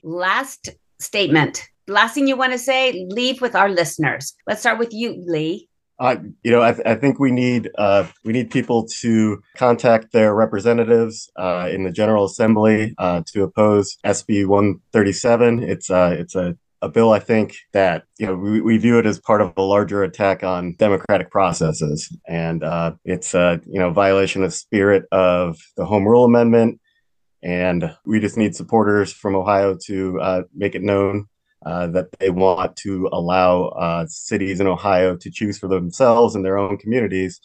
last 0.03 0.69
statement. 0.99 1.67
Last 1.87 2.13
thing 2.13 2.27
you 2.27 2.35
want 2.35 2.51
to 2.51 2.59
say, 2.59 3.07
leave 3.09 3.41
with 3.41 3.55
our 3.55 3.69
listeners. 3.69 4.33
Let's 4.45 4.59
start 4.59 4.77
with 4.77 4.93
you, 4.93 5.23
Lee. 5.25 5.66
Uh, 5.99 6.17
you 6.43 6.51
know, 6.51 6.61
I, 6.61 6.73
th- 6.73 6.85
I, 6.85 6.93
think 6.95 7.19
we 7.19 7.31
need 7.31 7.71
uh, 7.77 8.05
we 8.23 8.31
need 8.31 8.51
people 8.51 8.87
to 8.99 9.41
contact 9.55 10.11
their 10.11 10.35
representatives 10.35 11.31
uh, 11.37 11.69
in 11.71 11.83
the 11.83 11.91
General 11.91 12.25
Assembly 12.25 12.93
uh, 12.99 13.23
to 13.33 13.43
oppose 13.43 13.97
SB 14.05 14.45
137. 14.45 15.63
It's 15.63 15.89
uh, 15.89 16.15
it's 16.19 16.35
a, 16.35 16.55
a 16.83 16.89
bill 16.89 17.13
I 17.13 17.19
think 17.19 17.55
that 17.73 18.03
you 18.19 18.27
know 18.27 18.35
we, 18.35 18.61
we 18.61 18.77
view 18.77 18.99
it 18.99 19.07
as 19.07 19.19
part 19.19 19.41
of 19.41 19.53
a 19.57 19.61
larger 19.63 20.03
attack 20.03 20.43
on 20.43 20.75
democratic 20.75 21.31
processes, 21.31 22.15
and 22.27 22.63
uh, 22.63 22.91
it's 23.03 23.33
a 23.33 23.59
you 23.65 23.79
know 23.79 23.89
violation 23.89 24.43
of 24.43 24.53
spirit 24.53 25.05
of 25.11 25.57
the 25.77 25.85
Home 25.85 26.07
Rule 26.07 26.25
Amendment. 26.25 26.79
And 27.41 27.95
we 28.05 28.19
just 28.19 28.35
need 28.35 28.55
supporters 28.55 29.13
from 29.13 29.35
Ohio 29.35 29.77
to 29.85 30.45
make 30.53 30.75
it 30.75 30.81
known 30.81 31.27
uh, 31.65 31.87
that 31.87 32.07
they 32.19 32.29
want 32.29 32.75
to 32.77 33.09
allow 33.11 33.65
uh, 33.69 34.05
cities 34.07 34.59
in 34.59 34.67
Ohio 34.67 35.15
to 35.15 35.31
choose 35.31 35.57
for 35.57 35.67
themselves 35.67 36.35
and 36.35 36.45
their 36.45 36.57
own 36.57 36.77
communities 36.77 37.39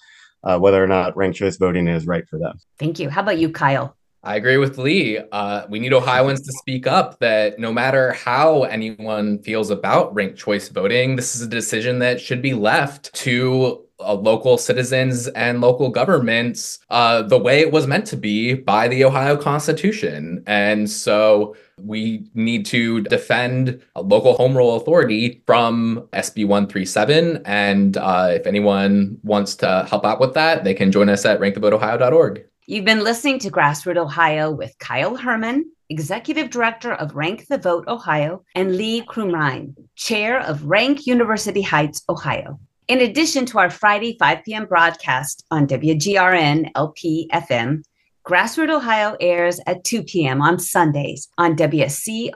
uh, 0.44 0.59
whether 0.59 0.83
or 0.83 0.87
not 0.87 1.16
ranked 1.16 1.38
choice 1.38 1.57
voting 1.57 1.88
is 1.88 2.07
right 2.07 2.29
for 2.29 2.38
them. 2.38 2.59
Thank 2.79 2.98
you. 2.98 3.11
How 3.11 3.22
about 3.22 3.38
you, 3.38 3.51
Kyle? 3.51 3.96
I 4.25 4.37
agree 4.37 4.57
with 4.57 4.79
Lee. 4.79 5.18
Uh, 5.33 5.66
we 5.68 5.81
need 5.81 5.92
Ohioans 5.92 6.42
to 6.42 6.53
speak 6.53 6.87
up 6.87 7.18
that 7.18 7.59
no 7.59 7.72
matter 7.72 8.12
how 8.12 8.62
anyone 8.62 9.42
feels 9.42 9.70
about 9.70 10.14
ranked 10.14 10.38
choice 10.38 10.68
voting, 10.68 11.16
this 11.16 11.35
is 11.35 11.42
a 11.42 11.48
decision 11.48 11.98
that 11.98 12.20
should 12.20 12.40
be 12.40 12.55
left 12.55 13.12
to 13.14 13.82
uh, 14.05 14.15
local 14.15 14.59
citizens 14.59 15.29
and 15.29 15.61
local 15.61 15.91
governments 15.91 16.79
uh, 16.91 17.23
the 17.23 17.38
way 17.38 17.61
it 17.61 17.73
was 17.73 17.87
meant 17.87 18.07
to 18.07 18.17
be 18.17 18.55
by 18.55 18.88
the 18.88 19.05
Ohio 19.05 19.37
Constitution. 19.37 20.43
And 20.47 20.88
so 20.91 21.57
we 21.81 22.31
need 22.35 22.67
to 22.67 23.03
defend 23.03 23.83
a 23.97 24.03
local 24.03 24.35
home 24.35 24.57
rule 24.57 24.77
authority 24.77 25.43
from 25.47 26.09
SB 26.12 26.47
137. 26.47 27.43
And 27.45 27.97
uh, 27.97 28.31
if 28.33 28.47
anyone 28.47 29.19
wants 29.23 29.57
to 29.57 29.87
help 29.88 30.05
out 30.05 30.21
with 30.21 30.35
that, 30.35 30.65
they 30.65 30.75
can 30.75 30.93
join 30.93 31.09
us 31.09 31.25
at 31.25 31.41
rankthevoteohio.org. 31.41 32.45
You've 32.67 32.85
been 32.85 33.03
listening 33.03 33.41
to 33.41 33.51
Grassroot 33.51 33.97
Ohio 33.97 34.51
with 34.51 34.79
Kyle 34.79 35.17
Herman, 35.17 35.71
Executive 35.88 36.49
Director 36.49 36.93
of 36.93 37.17
Rank 37.17 37.47
the 37.49 37.59
Vote 37.59 37.85
Ohio, 37.88 38.45
and 38.55 38.77
Lee 38.77 39.03
Crumrine, 39.03 39.75
Chair 39.97 40.41
of 40.41 40.65
Rank 40.65 41.07
University 41.07 41.62
Heights, 41.62 42.05
Ohio. 42.09 42.61
In 42.88 43.01
addition 43.01 43.47
to 43.47 43.59
our 43.59 43.71
Friday 43.71 44.16
5 44.18 44.45
p.m. 44.45 44.66
broadcast 44.66 45.45
on 45.51 45.68
WGRN 45.68 46.73
LP 46.75 47.31
FM, 47.33 47.83
Grassroot 48.27 48.71
Ohio 48.71 49.16
airs 49.21 49.61
at 49.66 49.85
2 49.85 50.03
p.m. 50.03 50.42
on 50.42 50.59
Sundays 50.59 51.29
on 51.38 51.57
WCRS 51.57 52.33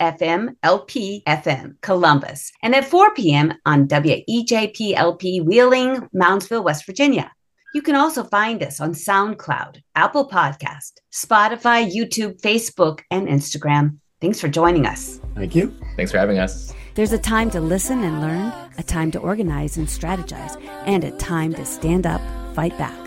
FM 0.00 0.56
LP 0.62 1.22
FM 1.26 1.80
Columbus 1.80 2.52
and 2.62 2.74
at 2.74 2.86
4 2.86 3.14
p.m. 3.14 3.54
on 3.66 3.88
WEJP 3.88 4.94
LP 4.94 5.40
Wheeling, 5.40 6.08
Moundsville, 6.14 6.64
West 6.64 6.86
Virginia. 6.86 7.30
You 7.74 7.80
can 7.80 7.94
also 7.94 8.24
find 8.24 8.62
us 8.62 8.80
on 8.80 8.92
SoundCloud, 8.92 9.80
Apple 9.94 10.28
Podcast, 10.28 10.92
Spotify, 11.10 11.90
YouTube, 11.90 12.40
Facebook, 12.42 13.00
and 13.10 13.26
Instagram. 13.28 13.98
Thanks 14.20 14.40
for 14.40 14.48
joining 14.48 14.86
us. 14.86 15.18
Thank 15.34 15.54
you. 15.54 15.74
Thanks 15.96 16.12
for 16.12 16.18
having 16.18 16.38
us. 16.38 16.74
There's 16.94 17.12
a 17.12 17.18
time 17.18 17.50
to 17.52 17.60
listen 17.60 18.04
and 18.04 18.20
learn, 18.20 18.52
a 18.76 18.82
time 18.82 19.10
to 19.12 19.18
organize 19.18 19.78
and 19.78 19.86
strategize, 19.86 20.62
and 20.86 21.04
a 21.04 21.10
time 21.12 21.54
to 21.54 21.64
stand 21.64 22.06
up, 22.06 22.20
fight 22.54 22.76
back. 22.76 23.02